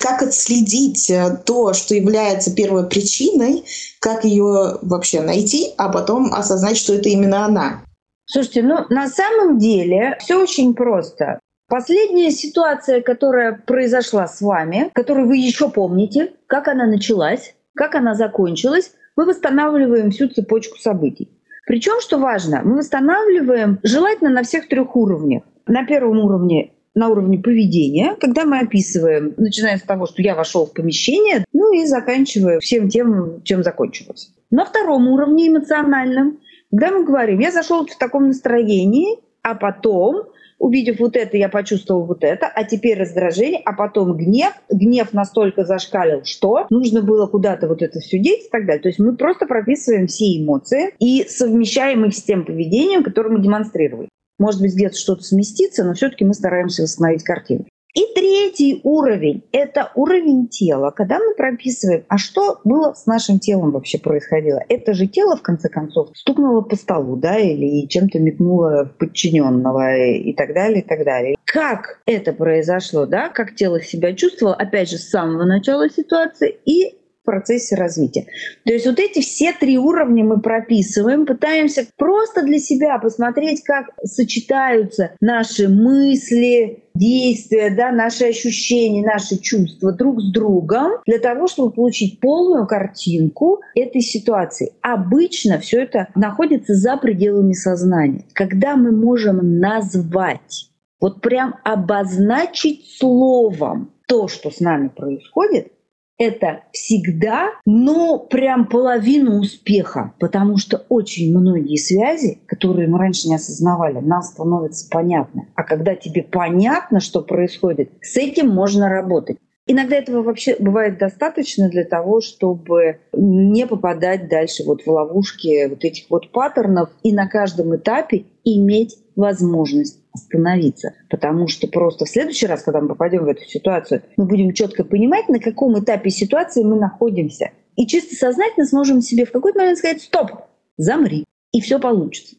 Как 0.03 0.21
отследить 0.21 1.09
э, 1.09 1.37
то, 1.45 1.71
что 1.71 1.95
является 1.95 2.53
первой 2.53 2.89
причиной, 2.89 3.63
как 4.01 4.25
ее 4.25 4.77
вообще 4.81 5.21
найти, 5.21 5.69
а 5.77 5.87
потом 5.87 6.33
осознать, 6.33 6.75
что 6.75 6.93
это 6.93 7.07
именно 7.07 7.45
она? 7.45 7.85
Слушайте, 8.25 8.63
ну 8.63 8.79
на 8.89 9.07
самом 9.07 9.59
деле 9.59 10.17
все 10.19 10.35
очень 10.35 10.73
просто. 10.73 11.39
Последняя 11.69 12.31
ситуация, 12.31 13.01
которая 13.01 13.53
произошла 13.65 14.27
с 14.27 14.41
вами, 14.41 14.91
которую 14.93 15.25
вы 15.25 15.37
еще 15.37 15.69
помните, 15.69 16.33
как 16.47 16.67
она 16.67 16.85
началась, 16.85 17.55
как 17.73 17.95
она 17.95 18.13
закончилась, 18.13 18.91
мы 19.15 19.23
восстанавливаем 19.23 20.11
всю 20.11 20.27
цепочку 20.27 20.77
событий. 20.79 21.29
Причем, 21.65 22.01
что 22.01 22.17
важно, 22.17 22.59
мы 22.65 22.79
восстанавливаем 22.79 23.79
желательно 23.83 24.31
на 24.31 24.43
всех 24.43 24.67
трех 24.67 24.97
уровнях. 24.97 25.43
На 25.65 25.85
первом 25.85 26.19
уровне 26.19 26.72
на 26.95 27.09
уровне 27.09 27.39
поведения, 27.39 28.15
когда 28.19 28.45
мы 28.45 28.59
описываем, 28.59 29.33
начиная 29.37 29.77
с 29.77 29.83
того, 29.83 30.05
что 30.05 30.21
я 30.21 30.35
вошел 30.35 30.65
в 30.65 30.73
помещение, 30.73 31.45
ну 31.53 31.73
и 31.73 31.85
заканчивая 31.85 32.59
всем 32.59 32.89
тем, 32.89 33.41
чем 33.43 33.63
закончилось. 33.63 34.31
На 34.51 34.65
втором 34.65 35.07
уровне 35.07 35.47
эмоциональном, 35.47 36.39
когда 36.71 36.91
мы 36.91 37.05
говорим, 37.05 37.39
я 37.39 37.51
зашел 37.51 37.85
в 37.85 37.97
таком 37.97 38.27
настроении, 38.27 39.19
а 39.41 39.55
потом 39.55 40.27
увидев 40.63 40.99
вот 40.99 41.15
это, 41.17 41.35
я 41.35 41.49
почувствовал 41.49 42.05
вот 42.05 42.23
это, 42.23 42.47
а 42.47 42.63
теперь 42.63 42.97
раздражение, 42.97 43.61
а 43.65 43.73
потом 43.73 44.15
гнев. 44.15 44.53
Гнев 44.69 45.11
настолько 45.11 45.65
зашкалил, 45.65 46.23
что 46.23 46.67
нужно 46.69 47.01
было 47.01 47.27
куда-то 47.27 47.67
вот 47.67 47.81
это 47.81 47.99
все 47.99 48.17
деть 48.17 48.45
и 48.45 48.49
так 48.49 48.65
далее. 48.65 48.81
То 48.81 48.87
есть 48.87 48.99
мы 48.99 49.15
просто 49.17 49.45
прописываем 49.45 50.07
все 50.07 50.37
эмоции 50.37 50.93
и 50.99 51.25
совмещаем 51.27 52.05
их 52.05 52.15
с 52.15 52.23
тем 52.23 52.45
поведением, 52.45 53.03
которое 53.03 53.29
мы 53.29 53.41
демонстрировали. 53.41 54.07
Может 54.39 54.61
быть, 54.61 54.73
где-то 54.73 54.97
что-то 54.97 55.23
сместится, 55.23 55.83
но 55.83 55.93
все-таки 55.93 56.25
мы 56.25 56.33
стараемся 56.33 56.83
восстановить 56.83 57.23
картину. 57.23 57.65
И 57.93 58.01
третий 58.15 58.81
уровень– 58.83 59.43
это 59.51 59.91
уровень 59.93 60.47
тела, 60.47 60.89
когда 60.89 61.19
мы 61.19 61.35
прописываем, 61.35 62.05
а 62.07 62.17
что 62.17 62.59
было 62.63 62.93
с 62.93 63.05
нашим 63.05 63.37
телом 63.37 63.69
вообще 63.69 63.99
происходило. 63.99 64.59
Это 64.67 64.95
же 64.95 65.05
тело, 65.05 65.37
в 65.37 65.43
конце 65.43 65.69
концов, 65.69 66.09
стукнуло 66.15 66.61
по 66.61 66.75
столу, 66.75 67.17
да, 67.17 67.37
или 67.37 67.85
чем-то 67.87 68.17
метнуло 68.17 68.91
подчиненного 68.97 69.95
и 69.95 70.33
так 70.33 70.55
далее, 70.55 70.81
и 70.81 70.87
так 70.87 71.05
далее. 71.05 71.35
Как 71.45 72.01
это 72.07 72.33
произошло, 72.33 73.05
да, 73.05 73.29
как 73.29 73.53
тело 73.53 73.79
себя 73.79 74.13
чувствовало, 74.13 74.55
опять 74.55 74.89
же, 74.89 74.97
с 74.97 75.09
самого 75.09 75.45
начала 75.45 75.87
ситуации 75.87 76.57
и 76.65 76.97
в 77.23 77.25
процессе 77.25 77.75
развития. 77.75 78.27
То 78.65 78.73
есть 78.73 78.85
вот 78.85 78.99
эти 78.99 79.21
все 79.21 79.53
три 79.53 79.77
уровня 79.77 80.25
мы 80.25 80.41
прописываем, 80.41 81.25
пытаемся 81.25 81.87
просто 81.97 82.43
для 82.43 82.59
себя 82.59 82.99
посмотреть, 82.99 83.63
как 83.63 83.85
сочетаются 84.03 85.11
наши 85.21 85.69
мысли, 85.69 86.83
действия, 86.93 87.73
да, 87.75 87.91
наши 87.91 88.25
ощущения, 88.25 89.03
наши 89.03 89.37
чувства 89.37 89.93
друг 89.93 90.21
с 90.21 90.31
другом 90.31 90.91
для 91.05 91.17
того, 91.17 91.47
чтобы 91.47 91.71
получить 91.71 92.19
полную 92.19 92.67
картинку 92.67 93.61
этой 93.73 94.01
ситуации. 94.01 94.73
Обычно 94.81 95.59
все 95.59 95.81
это 95.83 96.09
находится 96.15 96.73
за 96.75 96.97
пределами 96.97 97.53
сознания. 97.53 98.25
Когда 98.33 98.75
мы 98.75 98.91
можем 98.91 99.59
назвать, 99.59 100.69
вот 100.99 101.21
прям 101.21 101.55
обозначить 101.63 102.85
словом 102.97 103.93
то, 104.07 104.27
что 104.27 104.51
с 104.51 104.59
нами 104.59 104.89
происходит, 104.89 105.72
это 106.17 106.63
всегда, 106.71 107.49
но 107.65 108.19
прям 108.19 108.67
половину 108.67 109.39
успеха, 109.39 110.13
потому 110.19 110.57
что 110.57 110.85
очень 110.89 111.37
многие 111.37 111.77
связи, 111.77 112.39
которые 112.45 112.87
мы 112.87 112.99
раньше 112.99 113.27
не 113.27 113.35
осознавали, 113.35 113.99
нам 113.99 114.21
становятся 114.21 114.89
понятны. 114.89 115.47
А 115.55 115.63
когда 115.63 115.95
тебе 115.95 116.23
понятно, 116.23 116.99
что 116.99 117.21
происходит, 117.21 117.91
с 118.01 118.17
этим 118.17 118.49
можно 118.49 118.89
работать. 118.89 119.37
Иногда 119.65 119.95
этого 119.95 120.23
вообще 120.23 120.57
бывает 120.59 120.97
достаточно 120.97 121.69
для 121.69 121.85
того, 121.85 122.19
чтобы 122.19 122.99
не 123.13 123.65
попадать 123.65 124.27
дальше 124.27 124.63
вот 124.65 124.81
в 124.81 124.87
ловушки 124.87 125.69
вот 125.69 125.85
этих 125.85 126.09
вот 126.09 126.31
паттернов 126.31 126.89
и 127.01 127.13
на 127.13 127.27
каждом 127.27 127.73
этапе 127.75 128.25
иметь 128.43 128.97
возможность 129.15 130.02
остановиться. 130.13 130.93
Потому 131.09 131.47
что 131.47 131.67
просто 131.67 132.05
в 132.05 132.09
следующий 132.09 132.47
раз, 132.47 132.63
когда 132.63 132.81
мы 132.81 132.89
попадем 132.89 133.25
в 133.25 133.27
эту 133.27 133.43
ситуацию, 133.45 134.03
мы 134.17 134.25
будем 134.25 134.53
четко 134.53 134.83
понимать, 134.83 135.29
на 135.29 135.39
каком 135.39 135.79
этапе 135.79 136.09
ситуации 136.09 136.63
мы 136.63 136.75
находимся. 136.79 137.51
И 137.75 137.87
чисто 137.87 138.15
сознательно 138.15 138.65
сможем 138.65 139.01
себе 139.01 139.25
в 139.25 139.31
какой-то 139.31 139.59
момент 139.59 139.79
сказать 139.79 140.01
«стоп, 140.01 140.31
замри», 140.77 141.25
и 141.51 141.61
все 141.61 141.79
получится. 141.79 142.35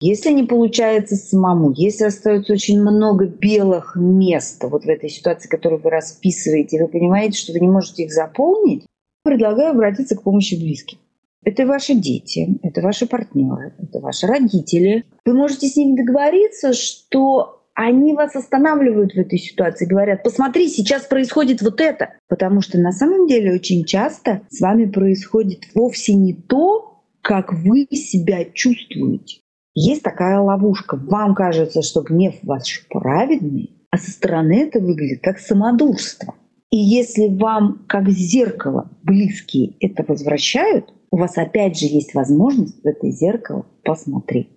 Если 0.00 0.30
не 0.30 0.44
получается 0.44 1.16
самому, 1.16 1.72
если 1.72 2.04
остается 2.04 2.52
очень 2.52 2.80
много 2.80 3.26
белых 3.26 3.96
мест 3.96 4.62
вот 4.62 4.84
в 4.84 4.88
этой 4.88 5.08
ситуации, 5.08 5.48
которую 5.48 5.82
вы 5.82 5.90
расписываете, 5.90 6.80
вы 6.80 6.86
понимаете, 6.86 7.36
что 7.36 7.52
вы 7.52 7.58
не 7.58 7.66
можете 7.66 8.04
их 8.04 8.12
заполнить, 8.12 8.86
предлагаю 9.24 9.70
обратиться 9.70 10.16
к 10.16 10.22
помощи 10.22 10.54
близких. 10.54 10.98
Это 11.44 11.66
ваши 11.66 11.94
дети, 11.94 12.58
это 12.62 12.80
ваши 12.80 13.06
партнеры, 13.06 13.74
это 13.78 14.00
ваши 14.00 14.26
родители. 14.26 15.04
Вы 15.24 15.34
можете 15.34 15.68
с 15.68 15.76
ними 15.76 15.96
договориться, 15.96 16.72
что 16.72 17.62
они 17.74 18.12
вас 18.12 18.34
останавливают 18.34 19.12
в 19.12 19.18
этой 19.18 19.38
ситуации, 19.38 19.86
говорят, 19.86 20.24
посмотри, 20.24 20.66
сейчас 20.68 21.04
происходит 21.04 21.62
вот 21.62 21.80
это. 21.80 22.14
Потому 22.28 22.60
что 22.60 22.76
на 22.76 22.90
самом 22.90 23.28
деле 23.28 23.54
очень 23.54 23.84
часто 23.84 24.42
с 24.50 24.60
вами 24.60 24.86
происходит 24.86 25.60
вовсе 25.74 26.14
не 26.14 26.34
то, 26.34 27.04
как 27.22 27.52
вы 27.52 27.86
себя 27.92 28.44
чувствуете. 28.52 29.42
Есть 29.74 30.02
такая 30.02 30.40
ловушка. 30.40 30.96
Вам 30.96 31.36
кажется, 31.36 31.82
что 31.82 32.02
гнев 32.02 32.34
ваш 32.42 32.84
праведный, 32.88 33.86
а 33.90 33.98
со 33.98 34.10
стороны 34.10 34.64
это 34.64 34.80
выглядит 34.80 35.22
как 35.22 35.38
самодурство. 35.38 36.34
И 36.70 36.78
если 36.78 37.28
вам, 37.28 37.84
как 37.86 38.08
зеркало, 38.08 38.90
близкие 39.04 39.76
это 39.78 40.04
возвращают, 40.06 40.92
у 41.10 41.16
вас 41.16 41.38
опять 41.38 41.78
же 41.78 41.86
есть 41.86 42.14
возможность 42.14 42.82
в 42.82 42.86
это 42.86 43.10
зеркало 43.10 43.66
посмотреть. 43.84 44.48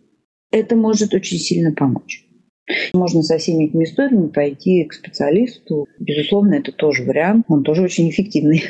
Это 0.51 0.75
может 0.75 1.13
очень 1.13 1.37
сильно 1.37 1.73
помочь. 1.73 2.25
Можно 2.93 3.23
со 3.23 3.37
всеми 3.37 3.65
этими 3.65 3.85
историями 3.85 4.27
пойти 4.27 4.83
к 4.85 4.93
специалисту. 4.93 5.87
Безусловно, 5.99 6.55
это 6.55 6.71
тоже 6.71 7.03
вариант. 7.03 7.45
Он 7.49 7.63
тоже 7.63 7.83
очень 7.83 8.09
эффективный 8.09 8.63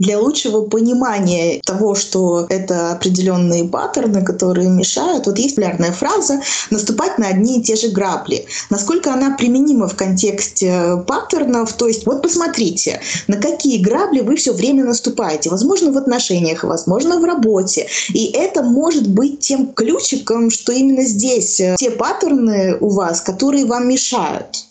для 0.00 0.18
лучшего 0.18 0.62
понимания 0.62 1.60
того, 1.64 1.94
что 1.94 2.46
это 2.48 2.92
определенные 2.92 3.64
паттерны, 3.64 4.24
которые 4.24 4.68
мешают. 4.68 5.26
Вот 5.26 5.38
есть 5.38 5.56
популярная 5.56 5.92
фраза 5.92 6.40
«наступать 6.70 7.18
на 7.18 7.28
одни 7.28 7.60
и 7.60 7.62
те 7.62 7.76
же 7.76 7.88
грабли». 7.88 8.46
Насколько 8.70 9.12
она 9.12 9.36
применима 9.36 9.88
в 9.88 9.94
контексте 9.94 11.04
паттернов? 11.06 11.74
То 11.74 11.86
есть 11.86 12.06
вот 12.06 12.22
посмотрите, 12.22 13.00
на 13.28 13.36
какие 13.36 13.82
грабли 13.82 14.20
вы 14.20 14.36
все 14.36 14.54
время 14.54 14.84
наступаете. 14.84 15.50
Возможно, 15.50 15.92
в 15.92 15.98
отношениях, 15.98 16.64
возможно, 16.64 17.20
в 17.20 17.24
работе. 17.24 17.86
И 18.14 18.32
это 18.32 18.62
может 18.62 19.06
быть 19.06 19.40
тем 19.40 19.72
ключиком, 19.74 20.50
что 20.50 20.72
именно 20.72 21.02
здесь 21.02 21.60
э, 21.60 21.76
те 21.78 21.90
паттерны 21.90 22.78
у 22.80 22.88
вас, 22.88 23.20
которые 23.20 23.66
вам 23.66 23.88
мешают. 23.88 24.69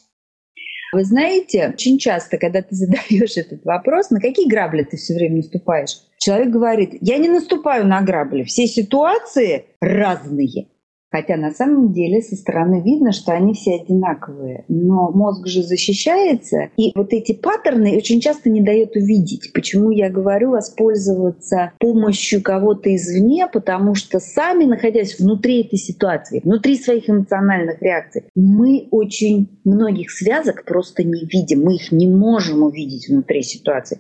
Вы 0.92 1.04
знаете, 1.04 1.70
очень 1.70 2.00
часто, 2.00 2.38
когда 2.38 2.62
ты 2.62 2.76
задаешь 2.76 3.38
этот 3.38 3.64
вопрос, 3.66 4.10
на 4.10 4.20
какие 4.20 4.50
грабли 4.50 4.84
ты 4.84 4.98
все 4.98 5.14
время 5.14 5.38
наступаешь, 5.38 6.02
человек 6.18 6.50
говорит, 6.50 6.98
я 7.02 7.18
не 7.18 7.30
наступаю 7.30 7.86
на 7.86 8.02
грабли, 8.02 8.44
все 8.44 8.68
ситуации 8.68 9.66
разные. 9.82 10.68
Хотя 11.12 11.38
на 11.38 11.52
самом 11.52 11.92
деле 11.92 12.22
со 12.22 12.36
стороны 12.36 12.82
видно, 12.84 13.12
что 13.12 13.32
они 13.32 13.54
все 13.54 13.76
одинаковые. 13.76 14.66
Но 14.68 15.12
мозг 15.12 15.48
же 15.48 15.64
защищается, 15.64 16.70
и 16.78 16.92
вот 16.96 17.14
эти 17.14 17.34
паттерны 17.34 17.98
очень 17.98 18.22
часто 18.22 18.50
не 18.50 18.62
дает 18.62 18.96
увидеть. 18.96 19.52
Почему 19.54 19.90
я 19.90 20.10
говорю 20.10 20.52
воспользоваться 20.52 21.72
помощью 21.80 22.44
кого-то 22.44 22.96
извне, 22.96 23.48
потому 23.52 23.96
что 23.96 24.20
сами, 24.20 24.66
находясь 24.66 25.20
внутри 25.20 25.62
этой 25.62 25.78
ситуации, 25.78 26.42
внутри 26.44 26.78
своих 26.78 27.10
эмоциональных 27.10 27.82
реакций, 27.82 28.26
мы 28.36 28.88
очень 28.92 29.60
многих 29.64 30.12
связок 30.12 30.64
просто 30.66 31.04
не 31.04 31.26
видим, 31.26 31.64
мы 31.64 31.76
их 31.76 31.92
не 31.92 32.08
можем 32.08 32.64
увидеть 32.64 33.10
внутри 33.10 33.42
ситуации 33.42 34.00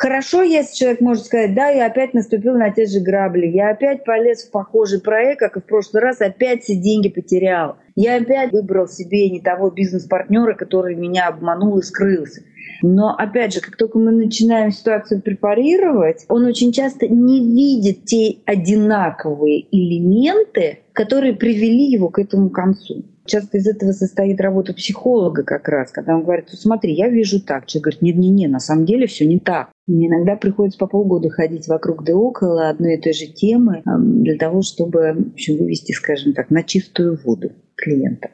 Хорошо, 0.00 0.40
если 0.40 0.76
человек 0.76 1.02
может 1.02 1.26
сказать, 1.26 1.54
да, 1.54 1.68
я 1.68 1.84
опять 1.84 2.14
наступил 2.14 2.54
на 2.54 2.70
те 2.70 2.86
же 2.86 3.00
грабли, 3.00 3.46
я 3.48 3.68
опять 3.68 4.02
полез 4.02 4.44
в 4.44 4.50
похожий 4.50 4.98
проект, 4.98 5.40
как 5.40 5.58
и 5.58 5.60
в 5.60 5.64
прошлый 5.64 6.02
раз, 6.02 6.22
опять 6.22 6.62
все 6.62 6.74
деньги 6.74 7.10
потерял. 7.10 7.76
Я 7.96 8.16
опять 8.16 8.50
выбрал 8.50 8.88
себе 8.88 9.28
не 9.28 9.42
того 9.42 9.68
бизнес-партнера, 9.68 10.54
который 10.54 10.94
меня 10.94 11.28
обманул 11.28 11.76
и 11.76 11.82
скрылся. 11.82 12.40
Но 12.80 13.14
опять 13.14 13.52
же, 13.52 13.60
как 13.60 13.76
только 13.76 13.98
мы 13.98 14.10
начинаем 14.10 14.70
ситуацию 14.70 15.20
препарировать, 15.20 16.24
он 16.28 16.46
очень 16.46 16.72
часто 16.72 17.06
не 17.06 17.40
видит 17.40 18.06
те 18.06 18.38
одинаковые 18.46 19.66
элементы, 19.70 20.78
которые 20.94 21.34
привели 21.34 21.90
его 21.90 22.08
к 22.08 22.18
этому 22.18 22.48
концу. 22.48 23.04
Часто 23.26 23.58
из 23.58 23.66
этого 23.68 23.92
состоит 23.92 24.40
работа 24.40 24.72
психолога 24.72 25.44
как 25.44 25.68
раз, 25.68 25.92
когда 25.92 26.16
он 26.16 26.24
говорит, 26.24 26.48
смотри, 26.50 26.94
я 26.94 27.08
вижу 27.08 27.40
так. 27.40 27.66
Человек 27.66 27.84
говорит, 27.84 28.02
не-не-не, 28.02 28.48
на 28.48 28.58
самом 28.58 28.86
деле 28.86 29.06
все 29.06 29.26
не 29.26 29.38
так. 29.38 29.70
Мне 29.90 30.06
иногда 30.06 30.36
приходится 30.36 30.78
по 30.78 30.86
полгода 30.86 31.30
ходить 31.30 31.66
вокруг 31.66 32.04
да 32.04 32.14
около 32.14 32.68
одной 32.68 32.94
и 32.94 33.00
той 33.00 33.12
же 33.12 33.26
темы 33.26 33.82
для 33.84 34.36
того, 34.38 34.62
чтобы 34.62 35.14
в 35.14 35.32
общем, 35.32 35.56
вывести, 35.58 35.90
скажем 35.90 36.32
так, 36.32 36.50
на 36.50 36.62
чистую 36.62 37.18
воду 37.24 37.50
клиента. 37.74 38.30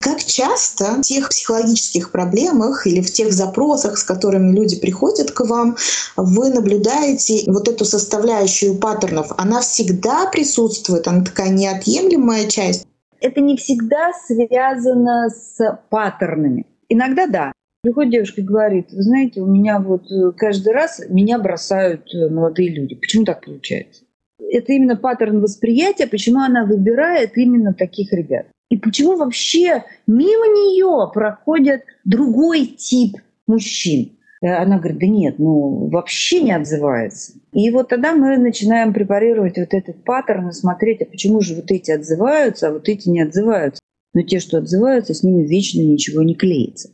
Как 0.00 0.22
часто 0.22 0.98
в 0.98 1.00
тех 1.00 1.30
психологических 1.30 2.12
проблемах 2.12 2.86
или 2.86 3.00
в 3.00 3.10
тех 3.10 3.32
запросах, 3.32 3.98
с 3.98 4.04
которыми 4.04 4.54
люди 4.54 4.78
приходят 4.78 5.32
к 5.32 5.40
вам, 5.40 5.76
вы 6.16 6.50
наблюдаете 6.50 7.50
вот 7.50 7.66
эту 7.66 7.84
составляющую 7.84 8.76
паттернов? 8.76 9.32
Она 9.36 9.62
всегда 9.62 10.30
присутствует, 10.30 11.08
она 11.08 11.24
такая 11.24 11.48
неотъемлемая 11.48 12.46
часть? 12.46 12.86
Это 13.20 13.40
не 13.40 13.56
всегда 13.56 14.12
связано 14.28 15.28
с 15.28 15.58
паттернами. 15.90 16.66
Иногда 16.88 17.26
да. 17.26 17.52
Приходит 17.84 18.12
девушка 18.12 18.40
и 18.40 18.44
говорит, 18.44 18.92
вы 18.92 19.02
знаете, 19.02 19.42
у 19.42 19.46
меня 19.46 19.78
вот 19.78 20.10
э, 20.10 20.32
каждый 20.34 20.72
раз 20.72 21.02
меня 21.10 21.38
бросают 21.38 22.06
э, 22.14 22.30
молодые 22.30 22.70
люди. 22.70 22.94
Почему 22.94 23.26
так 23.26 23.44
получается? 23.44 24.04
Это 24.40 24.72
именно 24.72 24.96
паттерн 24.96 25.42
восприятия, 25.42 26.06
почему 26.06 26.40
она 26.40 26.64
выбирает 26.64 27.36
именно 27.36 27.74
таких 27.74 28.10
ребят. 28.14 28.46
И 28.70 28.78
почему 28.78 29.16
вообще 29.16 29.84
мимо 30.06 30.46
нее 30.46 31.10
проходит 31.12 31.82
другой 32.06 32.68
тип 32.68 33.18
мужчин? 33.46 34.12
Э, 34.40 34.54
она 34.54 34.78
говорит, 34.78 35.00
да 35.00 35.06
нет, 35.06 35.38
ну 35.38 35.90
вообще 35.90 36.40
не 36.40 36.52
отзывается. 36.52 37.34
И 37.52 37.68
вот 37.70 37.90
тогда 37.90 38.14
мы 38.14 38.38
начинаем 38.38 38.94
препарировать 38.94 39.58
вот 39.58 39.74
этот 39.74 40.02
паттерн 40.04 40.48
и 40.48 40.52
смотреть, 40.52 41.02
а 41.02 41.04
почему 41.04 41.42
же 41.42 41.54
вот 41.54 41.70
эти 41.70 41.90
отзываются, 41.90 42.68
а 42.68 42.72
вот 42.72 42.88
эти 42.88 43.10
не 43.10 43.20
отзываются. 43.20 43.82
Но 44.14 44.22
те, 44.22 44.40
что 44.40 44.56
отзываются, 44.56 45.12
с 45.12 45.22
ними 45.22 45.46
вечно 45.46 45.82
ничего 45.82 46.22
не 46.22 46.34
клеится. 46.34 46.88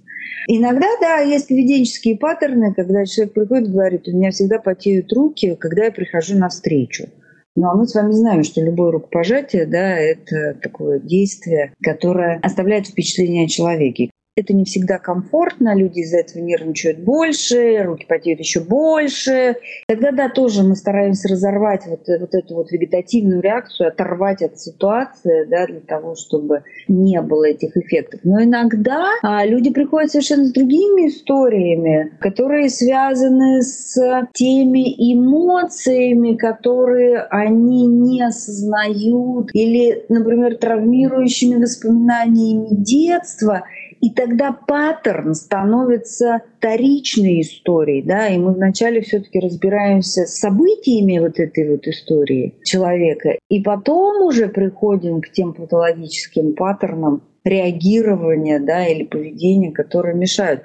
Иногда, 0.49 0.87
да, 1.01 1.19
есть 1.19 1.49
поведенческие 1.49 2.17
паттерны, 2.17 2.75
когда 2.75 3.05
человек 3.05 3.35
приходит 3.35 3.69
и 3.69 3.73
говорит, 3.73 4.09
у 4.09 4.17
меня 4.17 4.31
всегда 4.31 4.59
потеют 4.59 5.13
руки, 5.13 5.57
когда 5.57 5.85
я 5.85 5.93
прихожу 5.93 6.37
на 6.37 6.49
встречу. 6.49 7.09
Ну 7.57 7.69
а 7.69 7.75
мы 7.75 7.87
с 7.87 7.95
вами 7.95 8.13
знаем, 8.13 8.45
что 8.45 8.61
любое 8.61 8.93
рукопожатие, 8.93 9.67
да, 9.67 9.97
это 9.97 10.55
такое 10.63 11.01
действие, 11.01 11.75
которое 11.83 12.39
оставляет 12.43 12.87
впечатление 12.87 13.47
о 13.47 13.49
человеке 13.49 14.11
это 14.41 14.55
не 14.55 14.65
всегда 14.65 14.99
комфортно, 14.99 15.75
люди 15.75 16.01
из-за 16.01 16.19
этого 16.19 16.43
нервничают 16.43 16.99
больше, 16.99 17.83
руки 17.85 18.07
потеют 18.07 18.41
еще 18.41 18.61
больше. 18.61 19.57
Тогда, 19.87 20.11
да, 20.13 20.29
тоже 20.29 20.63
мы 20.63 20.77
стараемся 20.77 21.29
разорвать 21.29 21.87
вот, 21.87 22.03
вот 22.07 22.35
эту 22.35 22.55
вот 22.55 22.73
вегетативную 22.73 23.41
реакцию, 23.41 23.89
оторвать 23.89 24.43
от 24.43 24.59
ситуации, 24.59 25.47
да, 25.47 25.67
для 25.67 25.81
того, 25.81 26.15
чтобы 26.15 26.65
не 26.89 27.21
было 27.21 27.45
этих 27.45 27.77
эффектов. 27.77 28.21
Но 28.25 28.43
иногда 28.43 29.07
а, 29.23 29.45
люди 29.45 29.71
приходят 29.71 30.11
совершенно 30.11 30.47
с 30.47 30.53
другими 30.53 31.09
историями, 31.09 32.13
которые 32.21 32.69
связаны 32.71 33.63
с 33.63 34.29
теми 34.33 34.95
эмоциями, 35.13 36.37
которые 36.37 37.21
они 37.31 37.87
не 37.87 38.23
осознают, 38.23 39.51
или, 39.55 40.05
например, 40.09 40.57
травмирующими 40.57 41.63
воспоминаниями 41.63 42.69
детства– 42.71 43.65
и 44.01 44.11
тогда 44.11 44.53
паттерн 44.53 45.35
становится 45.35 46.43
вторичной 46.59 47.43
историей, 47.43 48.03
да, 48.03 48.29
и 48.29 48.39
мы 48.39 48.53
вначале 48.53 49.03
все-таки 49.03 49.41
разбираемся 49.41 50.27
с 50.27 50.39
событиями 50.39 51.19
вот 51.19 51.39
этой 51.39 51.71
вот 51.71 51.87
истории 51.87 52.55
человека, 52.65 53.39
и 53.49 53.63
потом 53.63 54.23
уже 54.23 54.49
приходим 54.49 55.21
к 55.21 55.31
тем 55.31 55.53
патологическим 55.53 56.55
паттернам 56.55 57.23
реагирования, 57.45 58.59
да, 58.59 58.87
или 58.87 59.05
поведения, 59.05 59.73
которые 59.73 60.15
мешают. 60.15 60.63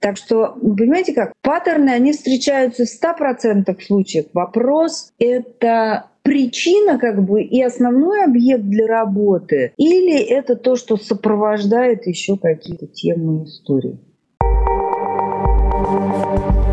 Так 0.00 0.16
что, 0.16 0.56
понимаете 0.60 1.12
как, 1.12 1.32
паттерны, 1.42 1.90
они 1.90 2.12
встречаются 2.12 2.84
в 2.84 2.88
100% 2.88 3.80
случаев. 3.80 4.26
Вопрос— 4.32 5.12
это 5.20 6.06
причина 6.22 6.98
как 6.98 7.24
бы 7.24 7.42
и 7.42 7.62
основной 7.62 8.24
объект 8.24 8.64
для 8.64 8.86
работы, 8.86 9.72
или 9.76 10.16
это 10.16 10.56
то, 10.56 10.76
что 10.76 10.96
сопровождает 10.96 12.06
еще 12.06 12.36
какие-то 12.36 12.86
темы 12.86 13.44
истории? 13.44 13.98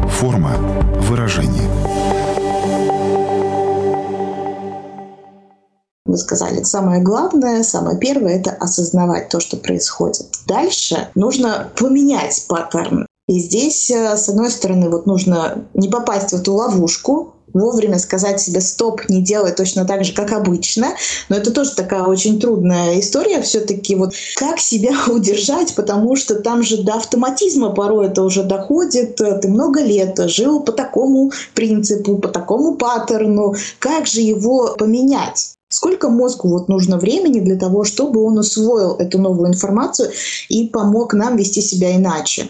Форма 0.09 0.51
выражения. 1.09 1.69
Вы 6.05 6.17
сказали, 6.17 6.63
самое 6.63 7.03
главное, 7.03 7.62
самое 7.62 7.99
первое— 7.99 8.39
это 8.39 8.51
осознавать 8.51 9.29
то, 9.29 9.39
что 9.39 9.57
происходит. 9.57 10.25
Дальше 10.47 11.09
нужно 11.13 11.69
поменять 11.77 12.45
паттерн. 12.49 13.05
И 13.27 13.38
здесь, 13.38 13.91
э, 13.91 14.17
с 14.17 14.27
одной 14.27 14.49
стороны, 14.49 14.89
вот 14.89 15.05
нужно 15.05 15.65
не 15.75 15.88
попасть 15.88 16.31
в 16.31 16.41
эту 16.41 16.53
ловушку, 16.53 17.35
вовремя 17.53 17.99
сказать 17.99 18.41
себе 18.41 18.62
стоп, 18.62 19.01
не 19.09 19.21
делай 19.21 19.51
точно 19.51 19.85
так 19.85 20.03
же, 20.03 20.13
как 20.13 20.31
обычно. 20.31 20.93
Но 21.29 21.35
это 21.35 21.51
тоже 21.51 21.71
такая 21.75 22.03
очень 22.03 22.39
трудная 22.39 22.99
история 22.99 23.41
все-таки. 23.41 23.95
Вот 23.95 24.13
как 24.35 24.59
себя 24.59 24.91
удержать, 25.07 25.75
потому 25.75 26.15
что 26.15 26.35
там 26.35 26.63
же 26.63 26.83
до 26.83 26.95
автоматизма 26.95 27.71
порой 27.71 28.07
это 28.07 28.23
уже 28.23 28.43
доходит. 28.43 29.15
Ты 29.15 29.47
много 29.47 29.81
лет 29.81 30.19
жил 30.29 30.62
по 30.62 30.71
такому 30.71 31.31
принципу, 31.53 32.17
по 32.17 32.27
такому 32.27 32.75
паттерну. 32.75 33.55
Как 33.79 34.07
же 34.07 34.21
его 34.21 34.75
поменять? 34.77 35.53
Сколько 35.71 36.09
мозгу 36.09 36.49
вот 36.49 36.67
нужно 36.67 36.97
времени 36.97 37.41
для 37.41 37.55
того, 37.55 37.83
чтобы 37.83 38.23
он 38.23 38.39
усвоил 38.39 38.95
эту 38.95 39.19
новую 39.19 39.49
информацию 39.49 40.09
и 40.49 40.67
помог 40.67 41.13
нам 41.13 41.38
вести 41.38 41.62
себя 41.62 41.95
иначе? 41.95 42.49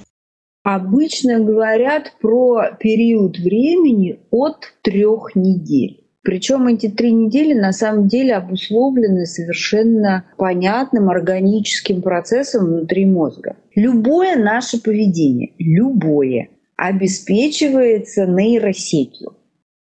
Обычно 0.63 1.39
говорят 1.39 2.13
про 2.21 2.71
период 2.79 3.37
времени 3.37 4.19
от 4.29 4.73
трех 4.81 5.35
недель. 5.35 6.05
Причем 6.21 6.67
эти 6.67 6.89
три 6.89 7.13
недели 7.13 7.53
на 7.53 7.71
самом 7.71 8.07
деле 8.07 8.35
обусловлены 8.35 9.25
совершенно 9.25 10.25
понятным 10.37 11.09
органическим 11.09 12.01
процессом 12.01 12.65
внутри 12.65 13.05
мозга. 13.05 13.55
Любое 13.73 14.35
наше 14.35 14.81
поведение, 14.81 15.53
любое, 15.57 16.49
обеспечивается 16.75 18.25
нейросетью. 18.25 19.37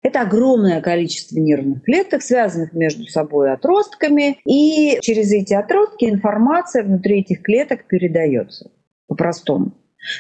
Это 0.03 0.21
огромное 0.21 0.81
количество 0.81 1.38
нервных 1.38 1.84
клеток, 1.84 2.23
связанных 2.23 2.73
между 2.73 3.05
собой 3.05 3.51
отростками, 3.51 4.39
и 4.45 4.97
через 5.01 5.31
эти 5.31 5.53
отростки 5.53 6.05
информация 6.05 6.84
внутри 6.84 7.19
этих 7.19 7.43
клеток 7.43 7.86
передается 7.88 8.71
по-простому. 9.07 9.73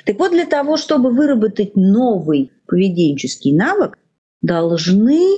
Так 0.05 0.19
вот, 0.19 0.31
для 0.31 0.45
того, 0.45 0.77
чтобы 0.77 1.11
выработать 1.11 1.75
новый 1.75 2.51
поведенческий 2.67 3.55
навык, 3.55 3.97
должны 4.41 5.37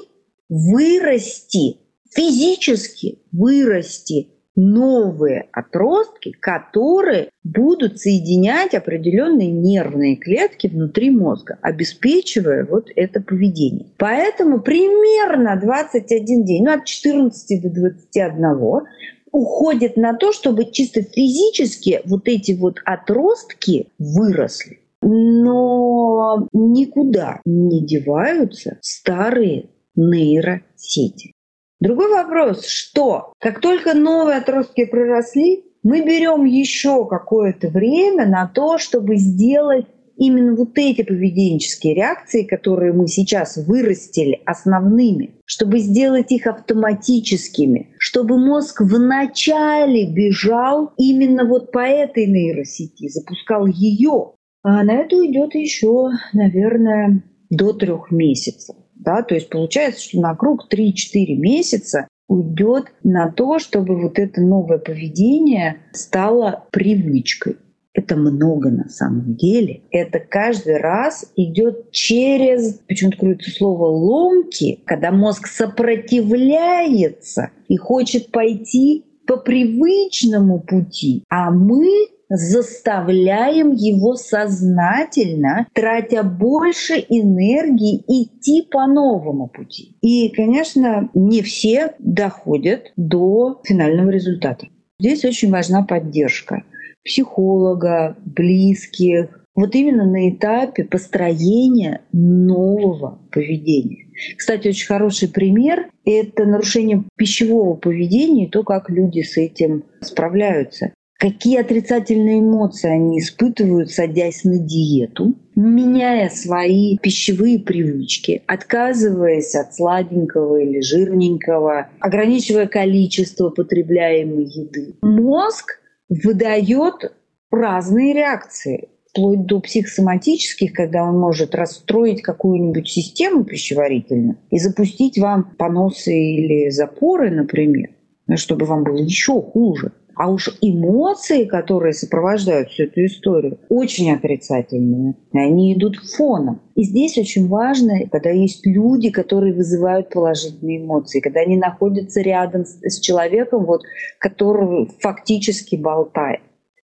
вырасти, 0.49 1.77
физически 2.13 3.19
вырасти 3.31 4.29
новые 4.55 5.47
отростки, 5.51 6.31
которые 6.39 7.29
будут 7.43 7.99
соединять 7.99 8.75
определенные 8.75 9.51
нервные 9.51 10.15
клетки 10.15 10.67
внутри 10.67 11.09
мозга, 11.09 11.57
обеспечивая 11.61 12.65
вот 12.65 12.89
это 12.95 13.19
поведение. 13.19 13.87
Поэтому 13.97 14.61
примерно 14.61 15.59
21 15.59 16.45
день, 16.45 16.65
ну 16.65 16.73
от 16.73 16.85
14 16.85 17.61
до 17.61 17.69
21 17.69 18.85
уходит 19.33 19.97
на 19.97 20.13
то, 20.13 20.31
чтобы 20.31 20.71
чисто 20.71 21.01
физически 21.01 22.01
вот 22.05 22.27
эти 22.29 22.53
вот 22.53 22.77
отростки 22.85 23.89
выросли. 23.99 24.79
Но 25.01 26.47
никуда 26.53 27.41
не 27.43 27.85
деваются 27.85 28.77
старые 28.81 29.71
нейросети. 29.95 31.33
Другой 31.81 32.09
вопрос, 32.09 32.65
что 32.65 33.33
как 33.39 33.59
только 33.59 33.93
новые 33.93 34.37
отростки 34.37 34.85
проросли, 34.85 35.65
мы 35.83 35.99
берем 36.05 36.45
еще 36.45 37.05
какое-то 37.05 37.67
время 37.67 38.25
на 38.25 38.47
то, 38.47 38.77
чтобы 38.77 39.17
сделать 39.17 39.87
именно 40.25 40.55
вот 40.55 40.77
эти 40.77 41.03
поведенческие 41.03 41.95
реакции, 41.95 42.43
которые 42.43 42.93
мы 42.93 43.07
сейчас 43.07 43.57
вырастили 43.57 44.41
основными, 44.45 45.35
чтобы 45.45 45.79
сделать 45.79 46.31
их 46.31 46.47
автоматическими, 46.47 47.93
чтобы 47.99 48.37
мозг 48.37 48.81
вначале 48.81 50.05
бежал 50.05 50.93
именно 50.97 51.45
вот 51.45 51.71
по 51.71 51.79
этой 51.79 52.25
нейросети, 52.25 53.09
запускал 53.09 53.65
ее. 53.65 54.31
А 54.63 54.83
на 54.83 54.93
это 54.93 55.17
уйдет 55.17 55.55
еще, 55.55 56.09
наверное, 56.31 57.23
до 57.49 57.73
трех 57.73 58.11
месяцев. 58.11 58.75
Да? 58.95 59.21
То 59.23 59.35
есть 59.35 59.49
получается, 59.49 60.01
что 60.01 60.21
на 60.21 60.35
круг 60.35 60.67
3-4 60.71 61.35
месяца 61.35 62.07
уйдет 62.27 62.85
на 63.03 63.29
то, 63.31 63.59
чтобы 63.59 63.99
вот 64.01 64.17
это 64.17 64.41
новое 64.41 64.77
поведение 64.77 65.77
стало 65.91 66.65
привычкой. 66.71 67.57
Это 67.93 68.15
много 68.15 68.71
на 68.71 68.89
самом 68.89 69.35
деле. 69.35 69.81
Это 69.91 70.19
каждый 70.19 70.77
раз 70.77 71.31
идет 71.35 71.91
через, 71.91 72.79
почему-то 72.87 73.17
крутится 73.17 73.51
слово 73.51 73.85
ломки, 73.85 74.79
когда 74.85 75.11
мозг 75.11 75.47
сопротивляется 75.47 77.51
и 77.67 77.77
хочет 77.77 78.31
пойти 78.31 79.05
по 79.27 79.37
привычному 79.37 80.59
пути, 80.59 81.23
а 81.29 81.51
мы 81.51 81.87
заставляем 82.29 83.71
его 83.71 84.15
сознательно, 84.15 85.67
тратя 85.73 86.23
больше 86.23 86.93
энергии, 86.93 88.03
идти 88.07 88.67
по 88.69 88.87
новому 88.87 89.47
пути. 89.47 89.95
И, 90.01 90.29
конечно, 90.29 91.09
не 91.13 91.43
все 91.43 91.93
доходят 91.99 92.91
до 92.95 93.61
финального 93.63 94.09
результата. 94.09 94.67
Здесь 94.99 95.23
очень 95.25 95.51
важна 95.51 95.83
поддержка 95.83 96.63
психолога, 97.03 98.17
близких, 98.25 99.45
вот 99.55 99.75
именно 99.75 100.05
на 100.05 100.29
этапе 100.29 100.83
построения 100.83 102.01
нового 102.11 103.19
поведения. 103.31 104.07
Кстати, 104.37 104.69
очень 104.69 104.87
хороший 104.87 105.29
пример— 105.29 105.89
это 106.05 106.45
нарушение 106.45 107.03
пищевого 107.15 107.75
поведения 107.75 108.47
и 108.47 108.49
то, 108.49 108.63
как 108.63 108.89
люди 108.89 109.21
с 109.21 109.37
этим 109.37 109.83
справляются 110.01 110.93
какие 111.23 111.57
отрицательные 111.61 112.41
эмоции 112.41 112.89
они 112.89 113.19
испытывают, 113.19 113.89
садясь 113.89 114.43
на 114.43 114.57
диету, 114.57 115.35
меняя 115.55 116.27
свои 116.27 116.97
пищевые 116.97 117.59
привычки, 117.59 118.43
отказываясь 118.45 119.55
от 119.55 119.73
сладенького 119.73 120.57
или 120.57 120.81
жирненького, 120.81 121.87
ограничивая 122.01 122.67
количество 122.67 123.51
потребляемой 123.51 124.43
еды. 124.43 124.95
Мозг 125.01 125.79
выдает 126.09 127.15
разные 127.51 128.13
реакции 128.13 128.89
вплоть 129.09 129.45
до 129.45 129.59
психосоматических, 129.59 130.73
когда 130.73 131.03
он 131.03 131.19
может 131.19 131.53
расстроить 131.53 132.21
какую-нибудь 132.21 132.87
систему 132.89 133.43
пищеварительную 133.43 134.37
и 134.49 134.57
запустить 134.57 135.19
вам 135.19 135.55
поносы 135.57 136.13
или 136.13 136.69
запоры, 136.69 137.29
например, 137.29 137.91
чтобы 138.35 138.65
вам 138.65 138.83
было 138.83 138.97
еще 138.97 139.39
хуже. 139.41 139.91
А 140.15 140.29
уж 140.29 140.49
эмоции, 140.61 141.45
которые 141.45 141.93
сопровождают 141.93 142.69
всю 142.69 142.83
эту 142.83 143.05
историю, 143.05 143.59
очень 143.69 144.11
отрицательные. 144.11 145.15
Они 145.33 145.73
идут 145.73 145.97
фоном. 145.97 146.61
И 146.75 146.83
здесь 146.83 147.17
очень 147.17 147.47
важно, 147.47 148.07
когда 148.11 148.29
есть 148.29 148.65
люди, 148.65 149.09
которые 149.09 149.53
вызывают 149.53 150.09
положительные 150.09 150.79
эмоции, 150.79 151.19
когда 151.19 151.41
они 151.41 151.57
находятся 151.57 152.21
рядом 152.21 152.65
с 152.65 152.99
человеком, 152.99 153.65
вот, 153.65 153.81
который 154.19 154.89
фактически 154.99 155.75
болтает. 155.75 156.41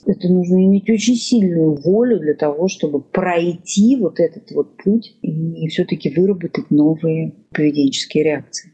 Это 0.07 0.29
нужно 0.29 0.65
иметь 0.65 0.89
очень 0.89 1.17
сильную 1.17 1.75
волю 1.75 2.21
для 2.21 2.35
того, 2.35 2.69
чтобы 2.69 3.03
пройти 3.03 3.97
вот 3.97 4.21
этот 4.21 4.51
вот 4.53 4.77
путь 4.83 5.19
и 5.23 5.69
все-таки 5.69 6.09
выработать 6.09 6.71
новые 6.71 7.35
поведенческие 7.53 8.25
реакции. 8.25 8.73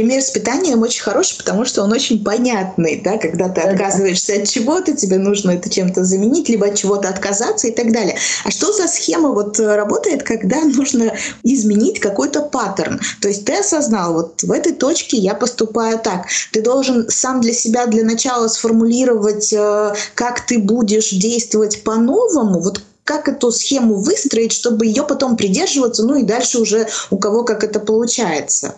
Пример 0.00 0.22
с 0.22 0.30
питанием 0.30 0.80
очень 0.80 1.02
хороший, 1.02 1.36
потому 1.36 1.66
что 1.66 1.82
он 1.82 1.92
очень 1.92 2.24
понятный, 2.24 3.02
да, 3.04 3.18
когда 3.18 3.50
ты 3.50 3.60
отказываешься 3.60 4.32
от 4.36 4.48
чего-то, 4.48 4.96
тебе 4.96 5.18
нужно 5.18 5.50
это 5.50 5.68
чем-то 5.68 6.04
заменить, 6.04 6.48
либо 6.48 6.68
от 6.68 6.76
чего-то 6.76 7.10
отказаться 7.10 7.68
и 7.68 7.70
так 7.70 7.92
далее. 7.92 8.16
А 8.42 8.50
что 8.50 8.72
за 8.72 8.88
схема 8.88 9.28
вот 9.28 9.60
работает, 9.60 10.22
когда 10.22 10.64
нужно 10.64 11.12
изменить 11.42 12.00
какой-то 12.00 12.40
паттерн? 12.40 12.98
То 13.20 13.28
есть 13.28 13.44
ты 13.44 13.58
осознал, 13.58 14.14
вот 14.14 14.42
в 14.42 14.50
этой 14.50 14.72
точке 14.72 15.18
я 15.18 15.34
поступаю 15.34 15.98
так. 15.98 16.28
Ты 16.50 16.62
должен 16.62 17.10
сам 17.10 17.42
для 17.42 17.52
себя 17.52 17.84
для 17.84 18.02
начала 18.02 18.48
сформулировать, 18.48 19.52
э, 19.52 19.92
как 20.14 20.46
ты 20.46 20.58
будешь 20.58 21.10
действовать 21.10 21.84
по-новому, 21.84 22.60
вот 22.60 22.80
как 23.04 23.28
эту 23.28 23.52
схему 23.52 23.96
выстроить, 23.96 24.52
чтобы 24.52 24.86
ее 24.86 25.02
потом 25.02 25.36
придерживаться, 25.36 26.04
ну 26.04 26.14
и 26.14 26.22
дальше 26.22 26.58
уже 26.58 26.88
у 27.10 27.18
кого 27.18 27.44
как 27.44 27.64
это 27.64 27.80
получается. 27.80 28.76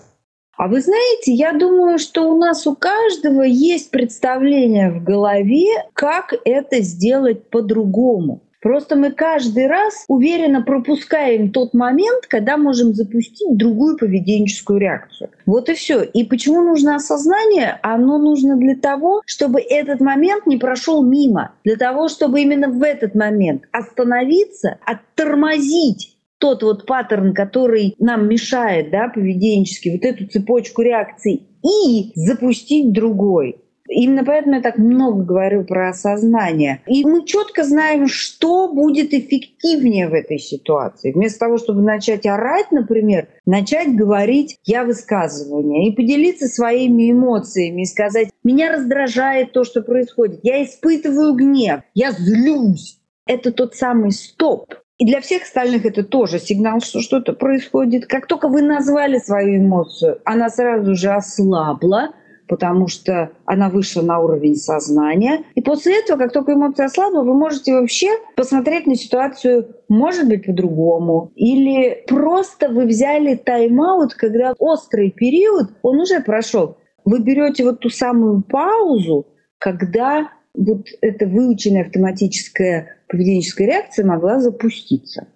А 0.56 0.68
вы 0.68 0.80
знаете, 0.80 1.32
я 1.32 1.52
думаю, 1.52 1.98
что 1.98 2.30
у 2.30 2.38
нас 2.38 2.66
у 2.66 2.76
каждого 2.76 3.42
есть 3.42 3.90
представление 3.90 4.90
в 4.90 5.02
голове, 5.02 5.66
как 5.94 6.34
это 6.44 6.80
сделать 6.80 7.48
по-другому. 7.48 8.42
Просто 8.62 8.94
мы 8.94 9.10
каждый 9.10 9.66
раз 9.66 10.04
уверенно 10.06 10.62
пропускаем 10.62 11.50
тот 11.50 11.74
момент, 11.74 12.26
когда 12.28 12.56
можем 12.56 12.94
запустить 12.94 13.56
другую 13.56 13.98
поведенческую 13.98 14.78
реакцию. 14.78 15.30
Вот 15.46 15.68
и 15.68 15.74
все. 15.74 16.02
И 16.02 16.22
почему 16.22 16.62
нужно 16.62 16.94
осознание? 16.94 17.80
Оно 17.82 18.18
нужно 18.18 18.56
для 18.56 18.76
того, 18.76 19.22
чтобы 19.26 19.60
этот 19.60 20.00
момент 20.00 20.46
не 20.46 20.58
прошел 20.58 21.02
мимо. 21.02 21.52
Для 21.64 21.74
того, 21.74 22.08
чтобы 22.08 22.42
именно 22.42 22.68
в 22.68 22.80
этот 22.84 23.16
момент 23.16 23.64
остановиться, 23.72 24.78
оттормозить 24.86 26.16
тот 26.42 26.64
вот 26.64 26.86
паттерн, 26.86 27.34
который 27.34 27.94
нам 28.00 28.28
мешает, 28.28 28.90
да, 28.90 29.06
поведенчески, 29.08 29.90
вот 29.90 30.04
эту 30.04 30.26
цепочку 30.26 30.82
реакций, 30.82 31.46
и 31.64 32.10
запустить 32.16 32.92
другой. 32.92 33.60
Именно 33.88 34.24
поэтому 34.24 34.56
я 34.56 34.60
так 34.60 34.76
много 34.76 35.22
говорю 35.22 35.64
про 35.64 35.90
осознание. 35.90 36.82
И 36.86 37.04
мы 37.04 37.24
четко 37.26 37.62
знаем, 37.62 38.08
что 38.08 38.72
будет 38.72 39.14
эффективнее 39.14 40.08
в 40.08 40.14
этой 40.14 40.38
ситуации. 40.40 41.12
Вместо 41.12 41.40
того, 41.40 41.58
чтобы 41.58 41.82
начать 41.82 42.26
орать, 42.26 42.72
например, 42.72 43.28
начать 43.46 43.94
говорить 43.94 44.58
«я 44.64 44.82
высказывание» 44.82 45.88
и 45.88 45.94
поделиться 45.94 46.48
своими 46.48 47.12
эмоциями 47.12 47.82
и 47.82 47.86
сказать 47.86 48.30
«меня 48.42 48.72
раздражает 48.72 49.52
то, 49.52 49.62
что 49.62 49.82
происходит, 49.82 50.40
я 50.42 50.64
испытываю 50.64 51.34
гнев, 51.34 51.82
я 51.94 52.10
злюсь». 52.10 52.98
Это 53.26 53.52
тот 53.52 53.76
самый 53.76 54.10
стоп, 54.10 54.74
и 55.02 55.04
для 55.04 55.20
всех 55.20 55.42
остальных 55.42 55.84
это 55.84 56.04
тоже 56.04 56.38
сигнал, 56.38 56.80
что 56.80 57.00
что-то 57.00 57.32
происходит. 57.32 58.06
Как 58.06 58.28
только 58.28 58.46
вы 58.46 58.62
назвали 58.62 59.18
свою 59.18 59.58
эмоцию, 59.58 60.20
она 60.24 60.48
сразу 60.48 60.94
же 60.94 61.10
ослабла, 61.10 62.10
потому 62.46 62.86
что 62.86 63.32
она 63.44 63.68
вышла 63.68 64.02
на 64.02 64.20
уровень 64.20 64.54
сознания. 64.54 65.42
И 65.56 65.60
после 65.60 65.98
этого, 65.98 66.18
как 66.18 66.32
только 66.32 66.52
эмоция 66.52 66.86
ослабла, 66.86 67.24
вы 67.24 67.34
можете 67.34 67.72
вообще 67.74 68.10
посмотреть 68.36 68.86
на 68.86 68.94
ситуацию, 68.94 69.74
может 69.88 70.28
быть, 70.28 70.46
по-другому. 70.46 71.32
Или 71.34 72.04
просто 72.06 72.68
вы 72.68 72.86
взяли 72.86 73.34
тайм-аут, 73.34 74.14
когда 74.14 74.54
острый 74.60 75.10
период, 75.10 75.70
он 75.82 75.98
уже 75.98 76.20
прошел. 76.20 76.76
Вы 77.04 77.18
берете 77.18 77.64
вот 77.64 77.80
ту 77.80 77.90
самую 77.90 78.44
паузу, 78.44 79.26
когда 79.58 80.28
вот 80.54 80.86
эта 81.00 81.26
выученная 81.26 81.82
автоматическая 81.82 82.98
поведенческая 83.12 83.66
реакция 83.68 84.06
могла 84.06 84.40
запуститься. 84.40 85.28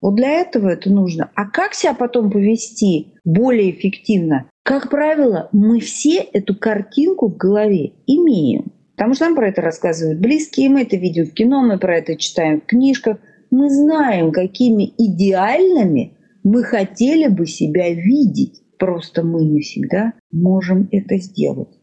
Вот 0.00 0.16
для 0.16 0.40
этого 0.40 0.70
это 0.70 0.90
нужно. 0.90 1.30
А 1.34 1.46
как 1.46 1.74
себя 1.74 1.94
потом 1.94 2.30
повести 2.30 3.14
более 3.24 3.70
эффективно? 3.70 4.50
Как 4.62 4.88
правило, 4.90 5.50
мы 5.52 5.80
все 5.80 6.16
эту 6.16 6.56
картинку 6.58 7.28
в 7.28 7.36
голове 7.36 7.92
имеем. 8.06 8.72
Потому 8.96 9.14
что 9.14 9.26
нам 9.26 9.36
про 9.36 9.48
это 9.48 9.60
рассказывают 9.60 10.20
близкие, 10.20 10.70
мы 10.70 10.82
это 10.82 10.96
видим 10.96 11.26
в 11.26 11.32
кино, 11.32 11.62
мы 11.62 11.78
про 11.78 11.98
это 11.98 12.16
читаем 12.16 12.60
в 12.60 12.66
книжках. 12.66 13.18
Мы 13.50 13.68
знаем, 13.68 14.32
какими 14.32 14.92
идеальными 14.96 16.16
мы 16.42 16.62
хотели 16.62 17.28
бы 17.28 17.46
себя 17.46 17.92
видеть. 17.92 18.62
Просто 18.78 19.22
мы 19.22 19.44
не 19.44 19.60
всегда 19.60 20.14
можем 20.32 20.88
это 20.90 21.18
сделать. 21.18 21.79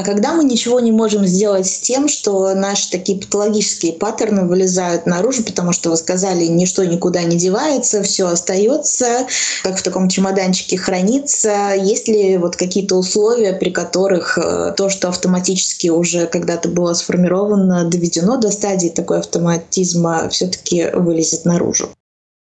А 0.00 0.02
когда 0.02 0.32
мы 0.32 0.44
ничего 0.44 0.80
не 0.80 0.92
можем 0.92 1.26
сделать 1.26 1.66
с 1.66 1.78
тем, 1.78 2.08
что 2.08 2.54
наши 2.54 2.90
такие 2.90 3.18
патологические 3.18 3.92
паттерны 3.92 4.46
вылезают 4.46 5.04
наружу, 5.04 5.42
потому 5.44 5.72
что 5.72 5.90
вы 5.90 5.98
сказали, 5.98 6.46
ничто 6.46 6.82
никуда 6.84 7.22
не 7.22 7.36
девается, 7.36 8.02
все 8.02 8.28
остается, 8.28 9.26
как 9.62 9.76
в 9.76 9.82
таком 9.82 10.08
чемоданчике 10.08 10.78
хранится. 10.78 11.74
Есть 11.76 12.08
ли 12.08 12.38
вот 12.38 12.56
какие-то 12.56 12.96
условия, 12.96 13.52
при 13.52 13.68
которых 13.68 14.38
э, 14.38 14.72
то, 14.74 14.88
что 14.88 15.10
автоматически 15.10 15.88
уже 15.88 16.26
когда-то 16.26 16.70
было 16.70 16.94
сформировано, 16.94 17.84
доведено 17.84 18.38
до 18.38 18.50
стадии 18.50 18.88
такой 18.88 19.18
автоматизма, 19.18 20.30
все-таки 20.30 20.86
вылезет 20.94 21.44
наружу? 21.44 21.90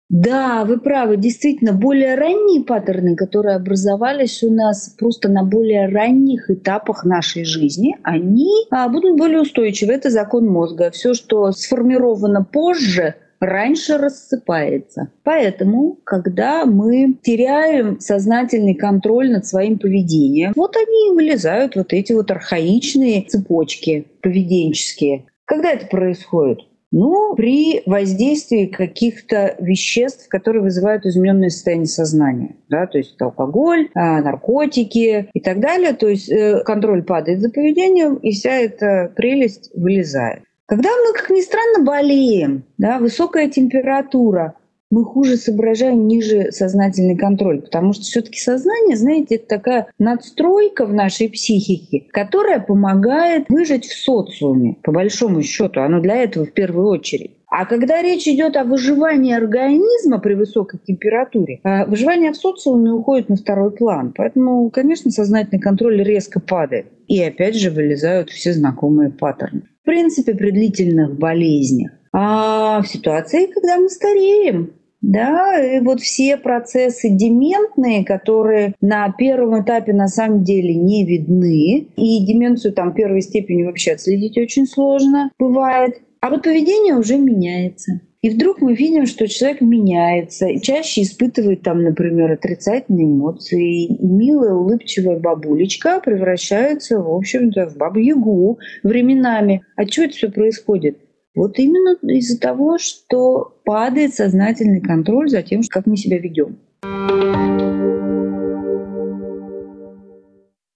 Да, 0.09 0.63
вы 0.63 0.79
правы. 0.79 1.17
Действительно, 1.17 1.73
более 1.73 2.15
ранние 2.15 2.63
паттерны, 2.63 3.15
которые 3.15 3.57
образовались 3.57 4.41
у 4.41 4.53
нас 4.53 4.95
просто 4.97 5.27
на 5.27 5.43
более 5.43 5.89
ранних 5.89 6.49
этапах 6.49 7.03
нашей 7.03 7.43
жизни, 7.43 7.97
они 8.03 8.49
а, 8.71 8.87
будут 8.87 9.17
более 9.17 9.41
устойчивы. 9.41 9.93
Это 9.93 10.09
закон 10.09 10.47
мозга. 10.47 10.91
Все, 10.91 11.13
что 11.13 11.51
сформировано 11.51 12.45
позже, 12.45 13.15
раньше 13.41 13.97
рассыпается. 13.97 15.11
Поэтому, 15.23 15.99
когда 16.05 16.65
мы 16.65 17.17
теряем 17.21 17.99
сознательный 17.99 18.75
контроль 18.75 19.29
над 19.29 19.45
своим 19.45 19.77
поведением, 19.77 20.53
вот 20.55 20.77
они 20.77 21.09
и 21.09 21.15
вылезают, 21.15 21.75
вот 21.75 21.91
эти 21.91 22.13
вот 22.13 22.31
архаичные 22.31 23.23
цепочки 23.23 24.07
поведенческие. 24.21 25.25
Когда 25.45 25.71
это 25.71 25.85
происходит? 25.87 26.59
Ну, 26.91 27.35
при 27.35 27.81
воздействии 27.85 28.65
каких-то 28.65 29.55
веществ, 29.59 30.29
которые 30.29 30.63
вызывают 30.63 31.05
измененное 31.05 31.49
состояние 31.49 31.87
сознания. 31.87 32.55
Да, 32.69 32.87
то 32.87 32.97
есть 32.97 33.15
это 33.15 33.25
алкоголь, 33.25 33.89
а, 33.93 34.21
наркотики 34.21 35.29
и 35.33 35.39
так 35.41 35.59
далее. 35.59 35.93
То 35.93 36.07
есть 36.07 36.31
э, 36.31 36.63
контроль 36.63 37.03
падает 37.03 37.41
за 37.41 37.49
поведением, 37.49 38.15
и 38.15 38.31
вся 38.31 38.51
эта 38.51 39.11
прелесть 39.15 39.69
вылезает. 39.75 40.43
Когда 40.65 40.89
мы, 40.89 41.13
как 41.13 41.29
ни 41.29 41.41
странно, 41.41 41.83
болеем, 41.83 42.63
да, 42.77 42.99
высокая 42.99 43.49
температура, 43.49 44.55
мы 44.89 45.03
хуже 45.03 45.37
соображаем 45.37 46.07
ниже 46.07 46.51
сознательный 46.51 47.17
контроль, 47.17 47.61
потому 47.61 47.93
что 47.93 48.03
все-таки 48.03 48.39
сознание, 48.39 48.95
знаете, 48.95 49.35
это 49.35 49.47
такая 49.47 49.87
надстройка 49.99 50.85
в 50.85 50.93
нашей 50.93 51.29
психике, 51.29 52.05
которая 52.11 52.59
помогает 52.59 53.45
выжить 53.49 53.85
в 53.85 53.95
социуме, 54.03 54.77
по 54.83 54.91
большому 54.91 55.41
счету. 55.41 55.81
Оно 55.81 55.99
для 55.99 56.15
этого 56.15 56.45
в 56.45 56.53
первую 56.53 56.87
очередь. 56.87 57.31
А 57.49 57.65
когда 57.65 58.01
речь 58.01 58.27
идет 58.27 58.57
о 58.57 58.65
выживании 58.65 59.33
организма 59.33 60.19
при 60.19 60.33
высокой 60.33 60.79
температуре, 60.85 61.61
а 61.63 61.85
выживание 61.85 62.33
в 62.33 62.37
социуме 62.37 62.91
уходит 62.91 63.29
на 63.29 63.37
второй 63.37 63.71
план. 63.71 64.13
Поэтому, 64.15 64.69
конечно, 64.69 65.11
сознательный 65.11 65.61
контроль 65.61 66.03
резко 66.03 66.41
падает. 66.41 66.87
И 67.07 67.21
опять 67.23 67.55
же 67.55 67.71
вылезают 67.71 68.29
все 68.29 68.51
знакомые 68.51 69.11
паттерны. 69.11 69.61
В 69.81 69.85
принципе, 69.85 70.33
при 70.33 70.51
длительных 70.51 71.17
болезнях. 71.17 71.91
А 72.11 72.81
в 72.81 72.87
ситуации, 72.87 73.45
когда 73.45 73.77
мы 73.77 73.89
стареем, 73.89 74.73
да, 75.01 75.59
и 75.61 75.79
вот 75.79 76.01
все 76.01 76.37
процессы 76.37 77.09
дементные, 77.09 78.03
которые 78.03 78.73
на 78.81 79.11
первом 79.11 79.61
этапе 79.61 79.93
на 79.93 80.07
самом 80.07 80.43
деле 80.43 80.73
не 80.75 81.05
видны, 81.05 81.87
и 81.95 82.25
деменцию 82.25 82.73
там 82.73 82.93
первой 82.93 83.21
степени 83.21 83.63
вообще 83.63 83.91
отследить 83.91 84.37
очень 84.37 84.65
сложно 84.65 85.31
бывает, 85.37 86.01
а 86.19 86.29
вот 86.29 86.43
поведение 86.43 86.95
уже 86.95 87.17
меняется. 87.17 88.01
И 88.23 88.31
вдруг 88.31 88.61
мы 88.61 88.73
видим, 88.73 89.05
что 89.05 89.27
человек 89.27 89.61
меняется, 89.61 90.47
и 90.47 90.59
чаще 90.59 91.03
испытывает 91.03 91.61
там, 91.61 91.83
например, 91.83 92.31
отрицательные 92.31 93.05
эмоции, 93.05 93.85
и 93.85 94.05
милая, 94.05 94.53
улыбчивая 94.53 95.19
бабулечка 95.19 96.01
превращается, 96.03 96.99
в 96.99 97.13
общем-то, 97.13 97.69
в 97.69 97.77
бабу-ягу 97.77 98.57
временами. 98.81 99.63
А 99.75 99.85
что 99.85 100.03
это 100.03 100.13
все 100.13 100.31
происходит? 100.31 100.97
Вот 101.37 101.59
именно 101.59 101.95
из-за 102.01 102.39
того, 102.39 102.79
что 102.79 103.53
падает 103.63 104.15
сознательный 104.15 104.81
контроль 104.81 105.29
за 105.29 105.43
тем, 105.43 105.61
как 105.69 105.85
мы 105.85 105.95
себя 105.95 106.17
ведем. 106.17 106.57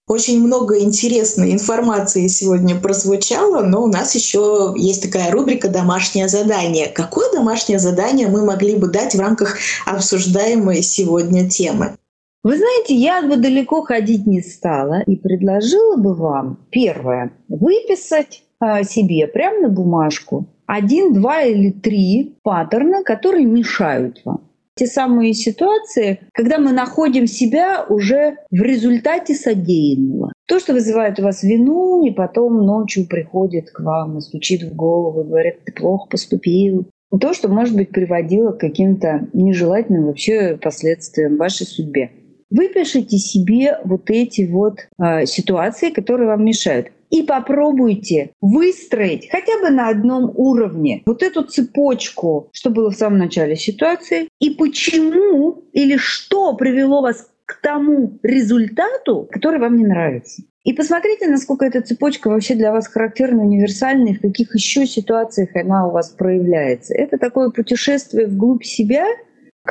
Очень 0.07 0.45
много 0.45 0.79
интересной 0.79 1.53
информации 1.53 2.27
сегодня 2.27 2.75
прозвучало, 2.75 3.63
но 3.63 3.81
у 3.81 3.87
нас 3.87 4.13
еще 4.13 4.75
есть 4.77 5.01
такая 5.01 5.31
рубрика 5.31 5.67
«Домашнее 5.67 6.27
задание». 6.27 6.89
Какое 6.89 7.31
домашнее 7.33 7.79
задание 7.79 8.27
мы 8.27 8.45
могли 8.45 8.75
бы 8.75 8.87
дать 8.87 9.15
в 9.15 9.19
рамках 9.19 9.57
обсуждаемой 9.87 10.83
сегодня 10.83 11.49
темы? 11.49 11.95
Вы 12.43 12.57
знаете, 12.57 12.93
я 12.93 13.23
бы 13.23 13.37
далеко 13.37 13.81
ходить 13.81 14.27
не 14.27 14.41
стала 14.41 15.01
и 15.07 15.15
предложила 15.15 15.95
бы 15.95 16.13
вам, 16.13 16.59
первое, 16.69 17.31
выписать 17.47 18.43
себе 18.83 19.27
прямо 19.27 19.61
на 19.61 19.69
бумажку 19.69 20.47
один, 20.71 21.13
два 21.13 21.41
или 21.41 21.71
три 21.71 22.37
паттерна, 22.43 23.03
которые 23.03 23.45
мешают 23.45 24.21
вам. 24.23 24.47
Те 24.75 24.87
самые 24.87 25.33
ситуации, 25.33 26.21
когда 26.33 26.59
мы 26.59 26.71
находим 26.71 27.27
себя 27.27 27.85
уже 27.89 28.37
в 28.49 28.61
результате 28.61 29.35
содеянного. 29.35 30.31
То, 30.47 30.59
что 30.59 30.71
вызывает 30.71 31.19
у 31.19 31.23
вас 31.23 31.43
вину, 31.43 32.05
и 32.05 32.11
потом 32.11 32.65
ночью 32.65 33.05
приходит 33.05 33.69
к 33.69 33.81
вам 33.81 34.17
и 34.17 34.21
стучит 34.21 34.63
в 34.63 34.73
голову, 34.73 35.21
и 35.21 35.27
говорит, 35.27 35.65
ты 35.65 35.73
плохо 35.73 36.07
поступил. 36.09 36.87
То, 37.19 37.33
что, 37.33 37.49
может 37.49 37.75
быть, 37.75 37.89
приводило 37.89 38.53
к 38.53 38.59
каким-то 38.59 39.27
нежелательным 39.33 40.05
вообще 40.05 40.57
последствиям 40.61 41.35
в 41.35 41.39
вашей 41.39 41.67
судьбе. 41.67 42.11
Выпишите 42.49 43.17
себе 43.17 43.77
вот 43.83 44.09
эти 44.09 44.49
вот 44.49 44.79
э, 44.97 45.25
ситуации, 45.25 45.89
которые 45.89 46.27
вам 46.27 46.45
мешают 46.45 46.87
и 47.11 47.21
попробуйте 47.23 48.31
выстроить 48.41 49.29
хотя 49.29 49.59
бы 49.59 49.69
на 49.69 49.89
одном 49.89 50.31
уровне 50.33 51.03
вот 51.05 51.21
эту 51.21 51.43
цепочку, 51.43 52.49
что 52.53 52.71
было 52.71 52.89
в 52.89 52.95
самом 52.95 53.19
начале 53.19 53.55
ситуации, 53.55 54.29
и 54.39 54.51
почему 54.51 55.63
или 55.73 55.97
что 55.97 56.55
привело 56.55 57.01
вас 57.01 57.29
к 57.45 57.61
тому 57.61 58.17
результату, 58.23 59.27
который 59.29 59.59
вам 59.59 59.75
не 59.75 59.85
нравится. 59.85 60.41
И 60.63 60.73
посмотрите, 60.73 61.27
насколько 61.27 61.65
эта 61.65 61.81
цепочка 61.81 62.29
вообще 62.29 62.55
для 62.55 62.71
вас 62.71 62.87
характерна, 62.87 63.43
универсальна, 63.43 64.09
и 64.09 64.13
в 64.13 64.21
каких 64.21 64.53
еще 64.55 64.85
ситуациях 64.85 65.49
она 65.55 65.87
у 65.87 65.91
вас 65.91 66.11
проявляется. 66.11 66.93
Это 66.93 67.17
такое 67.17 67.49
путешествие 67.49 68.27
вглубь 68.27 68.63
себя— 68.63 69.05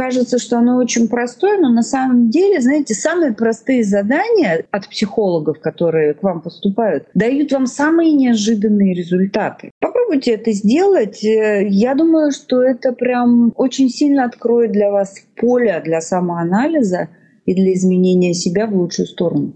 Кажется, 0.01 0.39
что 0.39 0.57
оно 0.57 0.79
очень 0.79 1.09
простое, 1.09 1.59
но 1.59 1.69
на 1.69 1.83
самом 1.83 2.31
деле, 2.31 2.63
знаете, 2.63 2.95
самые 2.95 3.35
простые 3.35 3.85
задания 3.85 4.65
от 4.71 4.89
психологов, 4.89 5.61
которые 5.61 6.15
к 6.15 6.23
вам 6.23 6.41
поступают, 6.41 7.09
дают 7.13 7.53
вам 7.53 7.67
самые 7.67 8.13
неожиданные 8.13 8.95
результаты. 8.95 9.73
Попробуйте 9.79 10.31
это 10.31 10.53
сделать. 10.53 11.23
Э, 11.23 11.67
я 11.69 11.95
думаю, 11.95 12.33
что 12.33 12.63
это 12.63 12.93
прям 12.93 13.53
очень 13.57 13.91
сильно 13.91 14.25
откроет 14.25 14.73
для 14.73 14.91
вас 14.91 15.17
поле 15.37 15.79
для 15.85 16.01
самоанализа 16.01 17.11
и 17.45 17.55
для 17.55 17.75
изменения 17.75 18.33
себя 18.33 18.67
в 18.67 18.75
лучшую 18.75 19.05
сторону. 19.05 19.53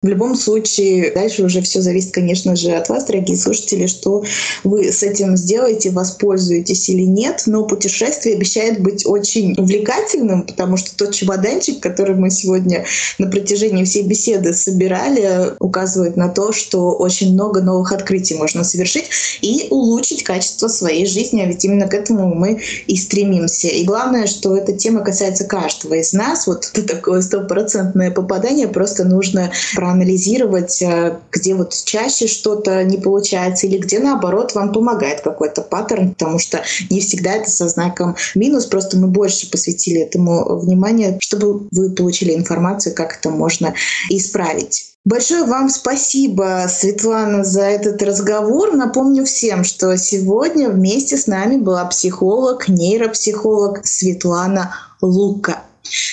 В 0.00 0.06
любом 0.06 0.36
случае, 0.36 1.10
дальше 1.10 1.42
уже 1.42 1.60
все 1.60 1.80
зависит, 1.80 2.14
конечно 2.14 2.54
же, 2.54 2.70
от 2.70 2.88
вас, 2.88 3.06
дорогие 3.06 3.36
слушатели, 3.36 3.88
что 3.88 4.22
вы 4.62 4.92
с 4.92 5.02
этим 5.02 5.36
сделаете, 5.36 5.90
воспользуетесь 5.90 6.88
или 6.88 7.02
нет. 7.02 7.42
Но 7.46 7.66
путешествие 7.66 8.36
обещает 8.36 8.80
быть 8.80 9.04
очень 9.04 9.56
увлекательным, 9.58 10.44
потому 10.44 10.76
что 10.76 10.96
тот 10.96 11.16
чемоданчик, 11.16 11.80
который 11.80 12.14
мы 12.14 12.30
сегодня 12.30 12.84
на 13.18 13.26
протяжении 13.28 13.82
всей 13.82 14.04
беседы 14.04 14.52
собирали, 14.52 15.56
указывает 15.58 16.16
на 16.16 16.28
то, 16.28 16.52
что 16.52 16.92
очень 16.92 17.32
много 17.32 17.60
новых 17.60 17.90
открытий 17.90 18.36
можно 18.36 18.62
совершить 18.62 19.06
и 19.40 19.66
улучшить 19.70 20.22
качество 20.22 20.68
своей 20.68 21.06
жизни. 21.06 21.42
А 21.42 21.46
ведь 21.46 21.64
именно 21.64 21.88
к 21.88 21.94
этому 21.94 22.32
мы 22.36 22.60
и 22.86 22.96
стремимся. 22.96 23.66
И 23.66 23.82
главное, 23.82 24.28
что 24.28 24.56
эта 24.56 24.74
тема 24.74 25.00
касается 25.00 25.42
каждого 25.42 25.94
из 25.94 26.12
нас. 26.12 26.46
Вот 26.46 26.70
такое 26.86 27.20
стопроцентное 27.20 28.12
попадание 28.12 28.68
просто 28.68 29.02
нужно 29.02 29.50
проанализировать, 29.88 30.82
э, 30.82 31.18
где 31.32 31.54
вот 31.54 31.72
чаще 31.84 32.26
что-то 32.26 32.84
не 32.84 32.98
получается 32.98 33.66
или 33.66 33.78
где 33.78 33.98
наоборот 33.98 34.54
вам 34.54 34.72
помогает 34.72 35.22
какой-то 35.22 35.62
паттерн, 35.62 36.10
потому 36.10 36.38
что 36.38 36.62
не 36.90 37.00
всегда 37.00 37.32
это 37.32 37.50
со 37.50 37.68
знаком 37.68 38.16
минус, 38.34 38.66
просто 38.66 38.98
мы 38.98 39.06
больше 39.06 39.50
посвятили 39.50 40.02
этому 40.02 40.58
внимания, 40.58 41.16
чтобы 41.20 41.68
вы 41.70 41.90
получили 41.90 42.34
информацию, 42.34 42.94
как 42.94 43.16
это 43.18 43.30
можно 43.30 43.74
исправить. 44.10 44.94
Большое 45.06 45.44
вам 45.44 45.70
спасибо, 45.70 46.66
Светлана, 46.68 47.42
за 47.44 47.62
этот 47.62 48.02
разговор. 48.02 48.74
Напомню 48.74 49.24
всем, 49.24 49.64
что 49.64 49.96
сегодня 49.96 50.68
вместе 50.68 51.16
с 51.16 51.26
нами 51.26 51.56
была 51.56 51.86
психолог, 51.86 52.68
нейропсихолог 52.68 53.86
Светлана 53.86 54.74
Лука. 55.00 55.62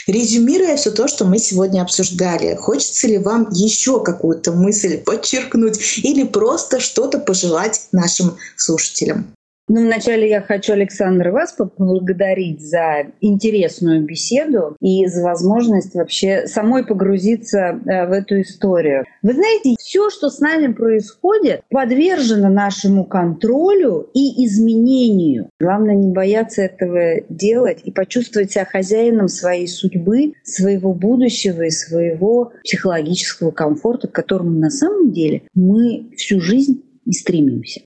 Резюмируя 0.08 0.78
все 0.78 0.92
то, 0.92 1.08
что 1.08 1.26
мы 1.26 1.40
сегодня 1.40 1.82
обсуждали, 1.82 2.56
хочется 2.56 3.08
ли 3.08 3.18
вам 3.18 3.50
еще 3.52 4.04
какую-то 4.04 4.52
мысль 4.52 4.98
подчеркнуть 4.98 6.00
или 6.04 6.24
просто 6.24 6.80
что-то 6.80 7.20
пожелать 7.20 7.88
нашим 7.92 8.38
слушателям? 8.56 9.35
Ну, 9.68 9.82
вначале 9.84 10.30
я 10.30 10.42
хочу, 10.42 10.74
Александр, 10.74 11.30
вас 11.30 11.54
поблагодарить 11.54 12.62
за 12.62 13.08
интересную 13.20 14.06
беседу 14.06 14.78
и 14.80 15.08
за 15.08 15.24
возможность 15.24 15.96
вообще 15.96 16.46
самой 16.46 16.86
погрузиться 16.86 17.58
э, 17.58 18.06
в 18.06 18.12
эту 18.12 18.42
историю. 18.42 19.06
Вы 19.24 19.34
знаете, 19.34 19.76
все, 19.80 20.12
что 20.12 20.30
с 20.30 20.40
нами 20.40 20.72
происходит, 20.72 21.62
подвержено 21.72 22.50
нашему 22.50 23.06
контролю 23.06 24.08
и 24.14 24.46
изменению. 24.46 25.50
Главное 25.60 25.96
не 25.96 26.14
бояться 26.14 26.62
этого 26.62 27.22
делать 27.30 27.80
и 27.84 27.92
почувствовать 27.92 28.52
себя 28.52 28.66
хозяином 28.66 29.28
своей 29.28 29.68
судьбы, 29.68 30.34
своего 30.44 30.94
будущего 30.94 31.64
и 31.64 31.72
своего 31.72 32.52
психологического 32.64 33.50
комфорта, 33.50 34.08
к 34.08 34.12
которому 34.12 34.52
на 34.52 34.70
самом 34.70 35.12
деле 35.12 35.42
мы 35.56 36.12
всю 36.16 36.40
жизнь 36.40 36.84
и 37.06 37.14
стремимся 37.14 37.82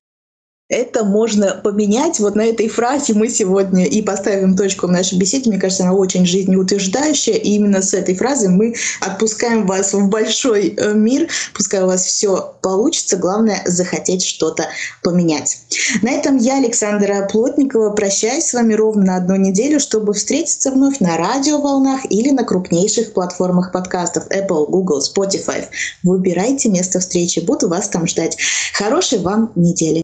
это 0.70 1.04
можно 1.04 1.60
поменять. 1.64 2.20
Вот 2.20 2.36
на 2.36 2.46
этой 2.46 2.70
фразе 2.70 3.16
мы 3.16 3.28
сегодня 3.30 3.86
и 3.86 4.04
поставим 4.04 4.56
точку 4.56 4.86
в 4.86 4.92
нашей 4.92 5.18
беседе. 5.18 5.50
Мне 5.50 5.60
кажется, 5.60 5.84
она 5.84 5.94
очень 5.94 6.28
жизнеутверждающая. 6.28 7.34
И 7.34 7.56
именно 7.56 7.82
с 7.82 7.96
этой 7.96 8.16
фразы 8.16 8.50
мы 8.50 8.76
отпускаем 9.02 9.66
вас 9.66 9.94
в 9.94 10.08
большой 10.10 10.76
э, 10.78 10.94
мир. 10.94 11.28
Пускай 11.56 11.82
у 11.82 11.88
вас 11.88 12.06
все 12.06 12.54
получится. 12.62 13.18
Главное— 13.18 13.64
захотеть 13.66 14.24
что-то 14.24 14.68
поменять. 15.04 15.58
На 16.04 16.12
этом 16.12 16.38
я, 16.38 16.58
Александра 16.58 17.28
Плотникова, 17.32 17.90
прощаюсь 17.90 18.46
с 18.46 18.54
вами 18.54 18.76
ровно 18.76 19.06
на 19.06 19.16
одну 19.16 19.38
неделю, 19.38 19.80
чтобы 19.80 20.14
встретиться 20.14 20.70
вновь 20.70 21.00
на 21.00 21.18
радиоволнах 21.18 22.02
или 22.12 22.30
на 22.30 22.44
крупнейших 22.44 23.14
платформах 23.14 23.72
подкастов 23.72 24.28
Apple, 24.28 24.68
Google, 24.68 25.02
Spotify. 25.02 25.66
Выбирайте 26.04 26.70
место 26.70 27.00
встречи. 27.00 27.40
Буду 27.40 27.70
вас 27.70 27.90
там 27.90 28.06
ждать. 28.06 28.38
Хорошей 28.74 29.18
вам 29.18 29.52
недели. 29.56 30.04